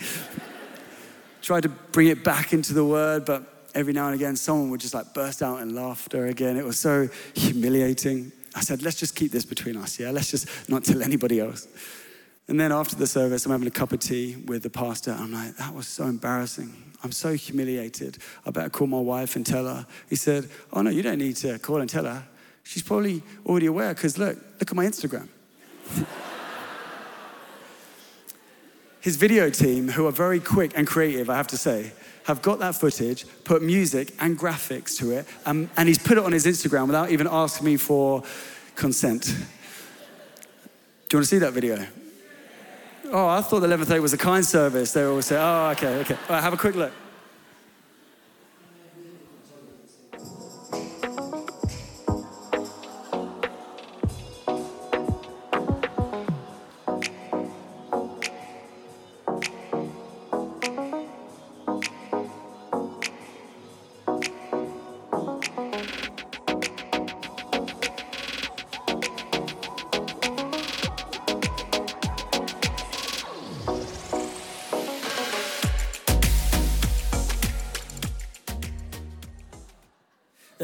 Tried 1.42 1.64
to 1.64 1.70
bring 1.70 2.08
it 2.08 2.24
back 2.24 2.54
into 2.54 2.74
the 2.74 2.84
word, 2.84 3.26
but 3.26 3.55
every 3.76 3.94
now 3.94 4.08
and 4.08 4.16
again, 4.16 4.36
someone 4.36 4.72
would 4.72 4.80
just 4.80 4.94
like 4.94 5.14
burst 5.14 5.44
out 5.44 5.62
in 5.62 5.76
laughter 5.76 6.26
again. 6.28 6.58
It 6.58 6.66
was 6.66 6.80
so 6.80 7.10
humiliating. 7.36 8.32
I 8.56 8.62
said, 8.62 8.82
let's 8.82 8.98
just 8.98 9.16
keep 9.16 9.32
this 9.32 9.46
between 9.46 9.76
us, 9.76 10.00
yeah? 10.00 10.12
Let's 10.12 10.32
just 10.32 10.48
not 10.70 10.86
tell 10.86 11.04
anybody 11.04 11.42
else. 11.42 11.68
And 12.48 12.60
then 12.60 12.72
after 12.72 12.96
the 12.96 13.08
service, 13.08 13.46
I'm 13.46 13.52
having 13.52 13.68
a 13.68 13.72
cup 13.72 13.92
of 13.92 14.00
tea 14.00 14.38
with 14.46 14.64
the 14.64 14.70
pastor. 14.70 15.12
I'm 15.12 15.34
like, 15.34 15.58
that 15.58 15.74
was 15.74 15.88
so 15.88 16.06
embarrassing. 16.06 16.74
I'm 17.04 17.12
so 17.12 17.34
humiliated. 17.34 18.18
I 18.46 18.52
better 18.52 18.70
call 18.70 18.88
my 18.88 19.00
wife 19.00 19.36
and 19.36 19.46
tell 19.46 19.66
her. 19.66 19.86
He 20.10 20.16
said, 20.16 20.50
oh 20.72 20.82
no, 20.82 20.90
you 20.90 21.02
don't 21.02 21.20
need 21.20 21.36
to 21.38 21.60
call 21.60 21.82
and 21.82 21.90
tell 21.90 22.06
her. 22.06 22.24
She's 22.64 22.82
probably 22.82 23.22
already 23.46 23.66
aware 23.66 23.94
because 23.94 24.18
look, 24.18 24.38
look 24.60 24.72
at 24.72 24.76
my 24.76 24.86
Instagram. 24.86 25.28
His 29.02 29.18
video 29.18 29.50
team, 29.52 29.90
who 29.90 30.08
are 30.08 30.12
very 30.12 30.40
quick 30.40 30.72
and 30.76 30.88
creative, 30.88 31.30
I 31.30 31.36
have 31.36 31.48
to 31.50 31.58
say, 31.58 31.92
have 32.26 32.42
got 32.42 32.60
that 32.60 32.76
footage, 32.76 33.26
put 33.44 33.62
music 33.62 34.14
and 34.20 34.38
graphics 34.38 34.98
to 34.98 35.12
it, 35.12 35.28
and, 35.46 35.70
and 35.78 35.88
he's 35.88 36.00
put 36.00 36.18
it 36.18 36.24
on 36.24 36.32
his 36.32 36.46
Instagram 36.46 36.88
without 36.88 37.12
even 37.12 37.28
asking 37.28 37.66
me 37.66 37.78
for 37.78 38.24
consent. 38.76 39.26
Do 39.26 39.32
you 41.12 41.18
want 41.20 41.24
to 41.24 41.26
see 41.26 41.38
that 41.38 41.54
video? 41.54 41.86
Oh, 43.12 43.28
I 43.28 43.42
thought 43.42 43.60
the 43.60 43.68
11th 43.68 44.02
was 44.02 44.14
a 44.14 44.18
kind 44.18 44.44
service. 44.44 44.92
They 44.92 45.04
all 45.04 45.22
say, 45.22 45.38
oh, 45.38 45.70
okay, 45.74 46.00
okay. 46.00 46.16
All 46.16 46.36
right, 46.36 46.42
have 46.42 46.54
a 46.54 46.58
quick 46.58 46.76
look. 46.76 46.92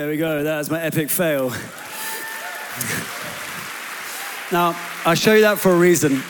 There 0.02 0.10
we 0.10 0.18
go. 0.18 0.42
That 0.42 0.58
was 0.58 0.72
my 0.72 0.82
epic 0.82 1.12
fail. 1.12 1.52
now, 4.52 4.76
I 5.06 5.14
show 5.14 5.36
you 5.36 5.42
that 5.42 5.60
for 5.60 5.72
a 5.72 5.78
reason. 5.78 6.24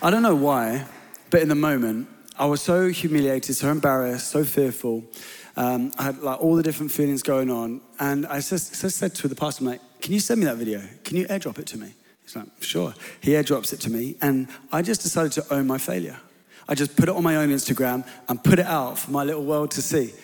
I 0.00 0.08
don't 0.08 0.22
know 0.22 0.34
why, 0.34 0.86
but 1.28 1.42
in 1.42 1.50
the 1.50 1.54
moment, 1.54 2.08
I 2.38 2.46
was 2.46 2.62
so 2.62 2.88
humiliated, 2.88 3.54
so 3.54 3.70
embarrassed, 3.70 4.30
so 4.30 4.44
fearful. 4.44 5.04
Um, 5.58 5.92
I 5.98 6.04
had 6.04 6.22
like 6.22 6.40
all 6.40 6.56
the 6.56 6.62
different 6.62 6.90
feelings 6.90 7.22
going 7.22 7.50
on, 7.50 7.82
and 8.00 8.24
I 8.28 8.40
just, 8.40 8.80
just 8.80 8.96
said 8.96 9.14
to 9.16 9.28
the 9.28 9.34
pastor, 9.34 9.64
I'm 9.64 9.66
like, 9.72 9.82
"Can 10.00 10.14
you 10.14 10.20
send 10.20 10.40
me 10.40 10.46
that 10.46 10.56
video? 10.56 10.80
Can 11.04 11.18
you 11.18 11.26
airdrop 11.26 11.58
it 11.58 11.66
to 11.66 11.76
me?" 11.76 11.92
He's 12.22 12.34
like, 12.34 12.46
"Sure." 12.62 12.94
He 13.20 13.32
airdrops 13.32 13.74
it 13.74 13.80
to 13.80 13.90
me, 13.90 14.16
and 14.22 14.48
I 14.72 14.80
just 14.80 15.02
decided 15.02 15.32
to 15.32 15.44
own 15.52 15.66
my 15.66 15.76
failure. 15.76 16.16
I 16.66 16.74
just 16.74 16.96
put 16.96 17.10
it 17.10 17.14
on 17.14 17.22
my 17.22 17.36
own 17.36 17.50
Instagram 17.50 18.06
and 18.26 18.42
put 18.42 18.58
it 18.58 18.64
out 18.64 18.98
for 18.98 19.10
my 19.10 19.22
little 19.22 19.44
world 19.44 19.70
to 19.72 19.82
see. 19.82 20.14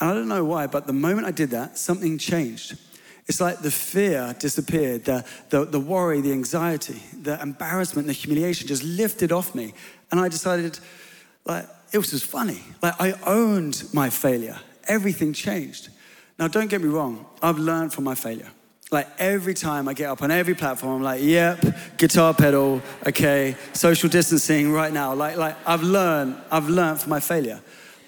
And 0.00 0.10
I 0.10 0.14
don't 0.14 0.28
know 0.28 0.44
why, 0.44 0.66
but 0.66 0.86
the 0.86 0.92
moment 0.92 1.26
I 1.26 1.30
did 1.30 1.50
that, 1.50 1.78
something 1.78 2.16
changed. 2.18 2.78
It's 3.26 3.40
like 3.40 3.60
the 3.60 3.70
fear 3.70 4.34
disappeared, 4.38 5.04
the, 5.04 5.24
the, 5.50 5.64
the 5.64 5.78
worry, 5.78 6.20
the 6.20 6.32
anxiety, 6.32 7.00
the 7.22 7.40
embarrassment, 7.40 8.06
the 8.06 8.12
humiliation 8.12 8.66
just 8.66 8.82
lifted 8.82 9.30
off 9.30 9.54
me. 9.54 9.74
And 10.10 10.18
I 10.18 10.28
decided, 10.28 10.78
like, 11.44 11.66
it 11.92 11.98
was 11.98 12.10
just 12.10 12.26
funny. 12.26 12.60
Like, 12.82 12.94
I 13.00 13.12
owned 13.26 13.84
my 13.92 14.10
failure. 14.10 14.58
Everything 14.88 15.32
changed. 15.32 15.90
Now, 16.38 16.48
don't 16.48 16.70
get 16.70 16.80
me 16.80 16.88
wrong, 16.88 17.26
I've 17.42 17.58
learned 17.58 17.92
from 17.92 18.04
my 18.04 18.14
failure. 18.14 18.50
Like 18.90 19.06
every 19.18 19.54
time 19.54 19.86
I 19.86 19.94
get 19.94 20.10
up 20.10 20.20
on 20.20 20.32
every 20.32 20.54
platform, 20.54 20.96
I'm 20.96 21.02
like, 21.02 21.22
yep, 21.22 21.64
guitar 21.96 22.34
pedal, 22.34 22.82
okay, 23.06 23.54
social 23.72 24.08
distancing 24.08 24.72
right 24.72 24.92
now. 24.92 25.14
Like, 25.14 25.36
like 25.36 25.56
I've 25.64 25.82
learned, 25.82 26.36
I've 26.50 26.68
learned 26.68 27.00
from 27.00 27.10
my 27.10 27.20
failure. 27.20 27.60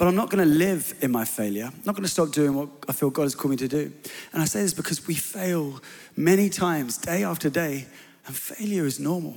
But 0.02 0.08
I'm 0.08 0.16
not 0.16 0.30
going 0.30 0.42
to 0.42 0.52
live 0.52 0.96
in 1.00 1.12
my 1.12 1.24
failure. 1.24 1.66
I'm 1.66 1.80
not 1.84 1.94
going 1.94 2.02
to 2.02 2.10
stop 2.10 2.32
doing 2.32 2.56
what 2.56 2.68
I 2.88 2.92
feel 2.92 3.08
God 3.08 3.22
has 3.22 3.36
called 3.36 3.52
me 3.52 3.56
to 3.58 3.68
do. 3.68 3.92
And 4.32 4.42
I 4.42 4.46
say 4.46 4.60
this 4.60 4.74
because 4.74 5.06
we 5.06 5.14
fail 5.14 5.80
many 6.16 6.48
times, 6.48 6.96
day 6.98 7.22
after 7.22 7.48
day, 7.48 7.86
and 8.26 8.34
failure 8.34 8.84
is 8.84 8.98
normal. 8.98 9.36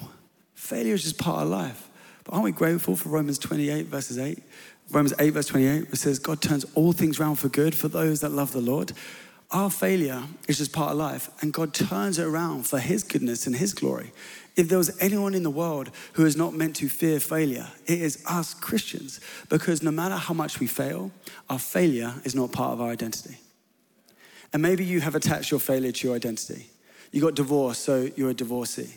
Failure 0.55 0.95
is 0.95 1.03
just 1.03 1.19
part 1.19 1.43
of 1.43 1.49
life. 1.49 1.87
But 2.23 2.33
aren't 2.33 2.45
we 2.45 2.51
grateful 2.51 2.95
for 2.95 3.09
Romans 3.09 3.37
28, 3.37 3.85
verses 3.85 4.17
8? 4.17 4.41
Romans 4.89 5.13
8, 5.19 5.29
verse 5.29 5.45
28, 5.45 5.81
it 5.83 5.95
says, 5.97 6.17
God 6.17 6.41
turns 6.41 6.65
all 6.73 6.93
things 6.93 7.19
around 7.19 7.35
for 7.35 7.47
good 7.47 7.75
for 7.75 7.87
those 7.87 8.21
that 8.21 8.31
love 8.31 8.51
the 8.51 8.59
Lord. 8.59 8.91
Our 9.51 9.69
failure 9.69 10.23
is 10.47 10.57
just 10.57 10.73
part 10.73 10.93
of 10.93 10.97
life, 10.97 11.29
and 11.41 11.53
God 11.53 11.75
turns 11.75 12.17
it 12.17 12.25
around 12.25 12.65
for 12.65 12.79
His 12.79 13.03
goodness 13.03 13.45
and 13.45 13.55
His 13.55 13.75
glory. 13.75 14.13
If 14.55 14.69
there 14.69 14.77
was 14.77 14.95
anyone 15.01 15.33
in 15.33 15.43
the 15.43 15.49
world 15.49 15.91
who 16.13 16.25
is 16.25 16.37
not 16.37 16.53
meant 16.53 16.77
to 16.77 16.87
fear 16.87 17.19
failure, 17.19 17.67
it 17.85 18.01
is 18.01 18.23
us 18.25 18.53
Christians, 18.53 19.19
because 19.49 19.83
no 19.83 19.91
matter 19.91 20.15
how 20.15 20.33
much 20.33 20.59
we 20.59 20.67
fail, 20.67 21.11
our 21.49 21.59
failure 21.59 22.13
is 22.23 22.35
not 22.35 22.51
part 22.51 22.71
of 22.73 22.81
our 22.81 22.89
identity. 22.89 23.37
And 24.53 24.61
maybe 24.61 24.85
you 24.85 25.01
have 25.01 25.15
attached 25.15 25.51
your 25.51 25.59
failure 25.59 25.91
to 25.91 26.07
your 26.07 26.15
identity. 26.15 26.67
You 27.11 27.21
got 27.21 27.35
divorced, 27.35 27.83
so 27.83 28.09
you're 28.15 28.29
a 28.29 28.33
divorcee. 28.33 28.95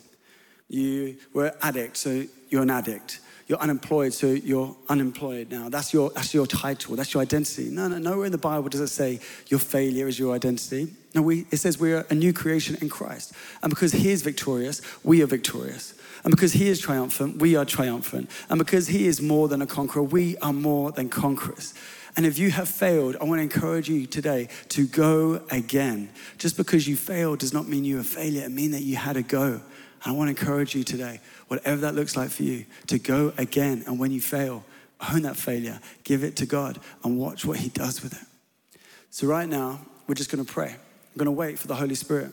You 0.68 1.16
were 1.32 1.46
an 1.46 1.54
addict, 1.62 1.96
so 1.96 2.24
you're 2.48 2.62
an 2.62 2.70
addict 2.70 3.20
you're 3.48 3.58
unemployed, 3.58 4.12
so 4.12 4.26
you're 4.26 4.76
unemployed 4.90 5.50
now. 5.50 5.70
That's 5.70 5.94
your, 5.94 6.10
that's 6.10 6.34
your 6.34 6.46
title, 6.46 6.96
that's 6.96 7.14
your 7.14 7.22
identity. 7.22 7.70
No, 7.70 7.88
no, 7.88 7.98
nowhere 7.98 8.26
in 8.26 8.32
the 8.32 8.38
Bible 8.38 8.68
does 8.68 8.82
it 8.82 8.88
say 8.88 9.20
your 9.48 9.58
failure 9.58 10.06
is 10.06 10.18
your 10.18 10.34
identity. 10.34 10.94
No, 11.14 11.22
we, 11.22 11.46
it 11.50 11.56
says 11.56 11.78
we're 11.78 12.06
a 12.10 12.14
new 12.14 12.32
creation 12.32 12.76
in 12.80 12.88
Christ. 12.88 13.32
And 13.62 13.70
because 13.70 13.92
He 13.92 14.10
is 14.10 14.22
victorious, 14.22 14.82
we 15.02 15.22
are 15.22 15.26
victorious. 15.26 15.94
And 16.24 16.30
because 16.30 16.52
He 16.52 16.68
is 16.68 16.80
triumphant, 16.80 17.40
we 17.40 17.56
are 17.56 17.64
triumphant. 17.64 18.30
And 18.50 18.58
because 18.58 18.88
He 18.88 19.06
is 19.06 19.22
more 19.22 19.48
than 19.48 19.62
a 19.62 19.66
conqueror, 19.66 20.02
we 20.02 20.36
are 20.38 20.52
more 20.52 20.92
than 20.92 21.08
conquerors. 21.08 21.74
And 22.16 22.26
if 22.26 22.38
you 22.38 22.50
have 22.50 22.68
failed, 22.68 23.16
I 23.20 23.24
want 23.24 23.38
to 23.38 23.42
encourage 23.42 23.88
you 23.88 24.06
today 24.06 24.48
to 24.70 24.86
go 24.86 25.40
again. 25.50 26.10
Just 26.36 26.56
because 26.56 26.88
you 26.88 26.96
failed 26.96 27.38
does 27.38 27.54
not 27.54 27.68
mean 27.68 27.84
you're 27.84 28.00
a 28.00 28.04
failure, 28.04 28.44
it 28.44 28.50
means 28.50 28.72
that 28.72 28.82
you 28.82 28.96
had 28.96 29.14
to 29.14 29.22
go. 29.22 29.60
And 30.04 30.04
I 30.04 30.10
want 30.12 30.26
to 30.26 30.40
encourage 30.40 30.74
you 30.74 30.84
today, 30.84 31.20
whatever 31.46 31.82
that 31.82 31.94
looks 31.94 32.16
like 32.16 32.30
for 32.30 32.42
you, 32.42 32.66
to 32.88 32.98
go 32.98 33.32
again. 33.38 33.84
And 33.86 33.98
when 33.98 34.10
you 34.10 34.20
fail, 34.20 34.64
own 35.12 35.22
that 35.22 35.36
failure, 35.36 35.80
give 36.04 36.24
it 36.24 36.36
to 36.36 36.46
God, 36.46 36.80
and 37.04 37.18
watch 37.18 37.44
what 37.44 37.58
He 37.58 37.68
does 37.68 38.02
with 38.02 38.14
it. 38.14 38.78
So, 39.10 39.26
right 39.26 39.48
now, 39.48 39.80
we're 40.06 40.14
just 40.14 40.30
going 40.30 40.44
to 40.44 40.52
pray. 40.52 40.76
I'm 41.18 41.24
going 41.24 41.34
to 41.34 41.40
wait 41.40 41.58
for 41.58 41.66
the 41.66 41.74
Holy 41.74 41.96
Spirit 41.96 42.30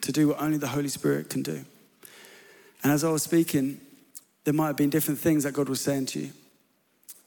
to 0.00 0.10
do 0.10 0.26
what 0.26 0.40
only 0.40 0.58
the 0.58 0.66
Holy 0.66 0.88
Spirit 0.88 1.30
can 1.30 1.42
do. 1.42 1.64
And 2.82 2.90
as 2.90 3.04
I 3.04 3.10
was 3.10 3.22
speaking, 3.22 3.80
there 4.42 4.52
might 4.52 4.66
have 4.66 4.76
been 4.76 4.90
different 4.90 5.20
things 5.20 5.44
that 5.44 5.52
God 5.52 5.68
was 5.68 5.80
saying 5.80 6.06
to 6.06 6.18
you. 6.18 6.30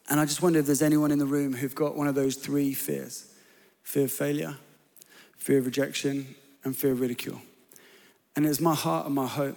And 0.09 0.19
I 0.19 0.25
just 0.25 0.41
wonder 0.41 0.59
if 0.59 0.65
there's 0.65 0.81
anyone 0.81 1.11
in 1.11 1.17
the 1.17 1.25
room 1.25 1.53
who've 1.53 1.73
got 1.73 1.95
one 1.95 2.09
of 2.09 2.15
those 2.15 2.35
three 2.35 2.73
fears 2.73 3.33
fear 3.83 4.03
of 4.03 4.11
failure, 4.11 4.57
fear 5.37 5.59
of 5.59 5.65
rejection, 5.65 6.35
and 6.65 6.75
fear 6.75 6.91
of 6.91 6.99
ridicule. 6.99 7.39
And 8.35 8.45
it's 8.45 8.59
my 8.59 8.75
heart 8.75 9.05
and 9.05 9.15
my 9.15 9.27
hope 9.27 9.55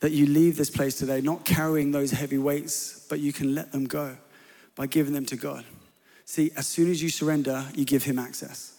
that 0.00 0.12
you 0.12 0.24
leave 0.24 0.56
this 0.56 0.70
place 0.70 0.96
today 0.96 1.20
not 1.20 1.44
carrying 1.44 1.90
those 1.90 2.12
heavy 2.12 2.38
weights, 2.38 3.04
but 3.10 3.20
you 3.20 3.34
can 3.34 3.54
let 3.54 3.72
them 3.72 3.84
go 3.84 4.16
by 4.74 4.86
giving 4.86 5.12
them 5.12 5.26
to 5.26 5.36
God. 5.36 5.66
See, 6.24 6.50
as 6.56 6.66
soon 6.66 6.90
as 6.90 7.02
you 7.02 7.10
surrender, 7.10 7.66
you 7.74 7.84
give 7.84 8.04
Him 8.04 8.18
access. 8.18 8.77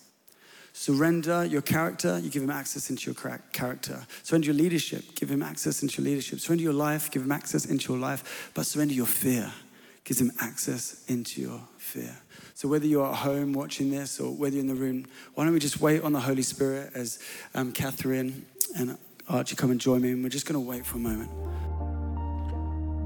Surrender 0.73 1.45
your 1.45 1.62
character, 1.62 2.19
you 2.19 2.29
give 2.29 2.43
Him 2.43 2.49
access 2.49 2.89
into 2.89 3.12
your 3.12 3.38
character. 3.51 4.05
Surrender 4.23 4.47
your 4.47 4.55
leadership, 4.55 5.03
give 5.15 5.29
Him 5.29 5.43
access 5.43 5.82
into 5.82 6.01
your 6.01 6.10
leadership. 6.10 6.39
Surrender 6.39 6.63
your 6.63 6.73
life, 6.73 7.12
give 7.12 7.23
Him 7.23 7.32
access 7.32 7.65
into 7.65 7.93
your 7.93 8.01
life. 8.01 8.51
But 8.53 8.65
surrender 8.65 8.93
your 8.93 9.05
fear, 9.05 9.51
gives 10.03 10.21
Him 10.21 10.32
access 10.39 11.03
into 11.08 11.41
your 11.41 11.62
fear. 11.77 12.15
So, 12.53 12.67
whether 12.67 12.86
you're 12.86 13.08
at 13.08 13.15
home 13.15 13.53
watching 13.53 13.89
this 13.89 14.19
or 14.19 14.34
whether 14.34 14.55
you're 14.55 14.62
in 14.62 14.67
the 14.67 14.75
room, 14.75 15.05
why 15.34 15.45
don't 15.45 15.53
we 15.53 15.60
just 15.60 15.79
wait 15.79 16.03
on 16.03 16.13
the 16.13 16.19
Holy 16.19 16.41
Spirit 16.41 16.91
as 16.93 17.19
um, 17.53 17.71
Catherine 17.71 18.45
and 18.77 18.97
Archie 19.27 19.55
come 19.55 19.71
and 19.71 19.79
join 19.79 20.01
me, 20.01 20.12
and 20.12 20.23
we're 20.23 20.29
just 20.29 20.45
going 20.45 20.62
to 20.62 20.69
wait 20.69 20.86
for 20.86 20.97
a 20.97 20.99
moment. 20.99 21.29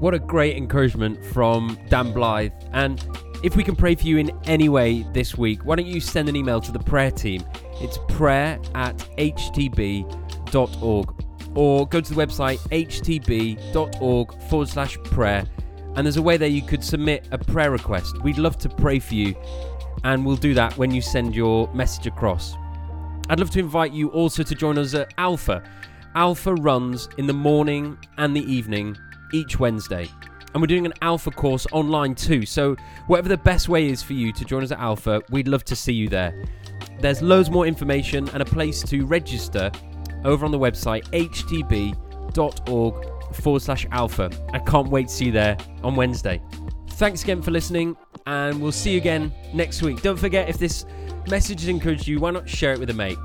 What 0.00 0.12
a 0.12 0.18
great 0.18 0.56
encouragement 0.56 1.24
from 1.26 1.78
Dan 1.88 2.12
Blythe. 2.12 2.52
And 2.72 3.00
if 3.44 3.56
we 3.56 3.62
can 3.62 3.76
pray 3.76 3.94
for 3.94 4.04
you 4.04 4.16
in 4.16 4.30
any 4.44 4.70
way 4.70 5.02
this 5.12 5.36
week, 5.36 5.66
why 5.66 5.76
don't 5.76 5.86
you 5.86 6.00
send 6.00 6.30
an 6.30 6.34
email 6.34 6.62
to 6.62 6.72
the 6.72 6.78
prayer 6.78 7.10
team? 7.10 7.44
It's 7.74 7.98
prayer 8.08 8.58
at 8.74 8.96
htb.org. 9.18 10.06
Or 11.54 11.86
go 11.86 12.00
to 12.00 12.14
the 12.14 12.26
website 12.26 12.58
htb.org 12.70 14.42
forward 14.48 14.68
slash 14.68 14.96
prayer. 15.04 15.44
And 15.94 16.06
there's 16.06 16.16
a 16.16 16.22
way 16.22 16.38
there 16.38 16.48
you 16.48 16.62
could 16.62 16.82
submit 16.82 17.28
a 17.32 17.38
prayer 17.38 17.70
request. 17.70 18.18
We'd 18.22 18.38
love 18.38 18.56
to 18.60 18.70
pray 18.70 18.98
for 18.98 19.14
you. 19.14 19.36
And 20.04 20.24
we'll 20.24 20.36
do 20.36 20.54
that 20.54 20.78
when 20.78 20.90
you 20.90 21.02
send 21.02 21.34
your 21.34 21.70
message 21.74 22.06
across. 22.06 22.54
I'd 23.28 23.40
love 23.40 23.50
to 23.50 23.58
invite 23.58 23.92
you 23.92 24.08
also 24.08 24.42
to 24.42 24.54
join 24.54 24.78
us 24.78 24.94
at 24.94 25.12
Alpha. 25.18 25.62
Alpha 26.14 26.54
runs 26.54 27.10
in 27.18 27.26
the 27.26 27.34
morning 27.34 27.98
and 28.16 28.34
the 28.34 28.50
evening 28.50 28.96
each 29.34 29.60
Wednesday. 29.60 30.08
And 30.54 30.62
we're 30.62 30.68
doing 30.68 30.86
an 30.86 30.94
Alpha 31.02 31.30
course 31.32 31.66
online 31.72 32.14
too. 32.14 32.46
So, 32.46 32.76
whatever 33.08 33.28
the 33.28 33.36
best 33.36 33.68
way 33.68 33.88
is 33.88 34.02
for 34.02 34.12
you 34.12 34.32
to 34.32 34.44
join 34.44 34.62
us 34.62 34.70
at 34.70 34.78
Alpha, 34.78 35.20
we'd 35.30 35.48
love 35.48 35.64
to 35.64 35.76
see 35.76 35.92
you 35.92 36.08
there. 36.08 36.44
There's 37.00 37.20
loads 37.20 37.50
more 37.50 37.66
information 37.66 38.28
and 38.30 38.40
a 38.40 38.44
place 38.44 38.82
to 38.84 39.04
register 39.04 39.70
over 40.24 40.44
on 40.44 40.52
the 40.52 40.58
website 40.58 41.04
htb.org 41.10 41.94
forward 43.34 43.62
slash 43.62 43.86
alpha. 43.90 44.30
I 44.52 44.58
can't 44.60 44.88
wait 44.88 45.08
to 45.08 45.12
see 45.12 45.26
you 45.26 45.32
there 45.32 45.56
on 45.82 45.96
Wednesday. 45.96 46.40
Thanks 46.90 47.24
again 47.24 47.42
for 47.42 47.50
listening, 47.50 47.96
and 48.26 48.60
we'll 48.62 48.72
see 48.72 48.92
you 48.92 48.98
again 48.98 49.32
next 49.52 49.82
week. 49.82 50.02
Don't 50.02 50.16
forget, 50.16 50.48
if 50.48 50.58
this 50.58 50.86
message 51.28 51.60
has 51.60 51.68
encouraged 51.68 52.06
you, 52.06 52.20
why 52.20 52.30
not 52.30 52.48
share 52.48 52.72
it 52.72 52.78
with 52.78 52.90
a 52.90 52.94
mate? 52.94 53.18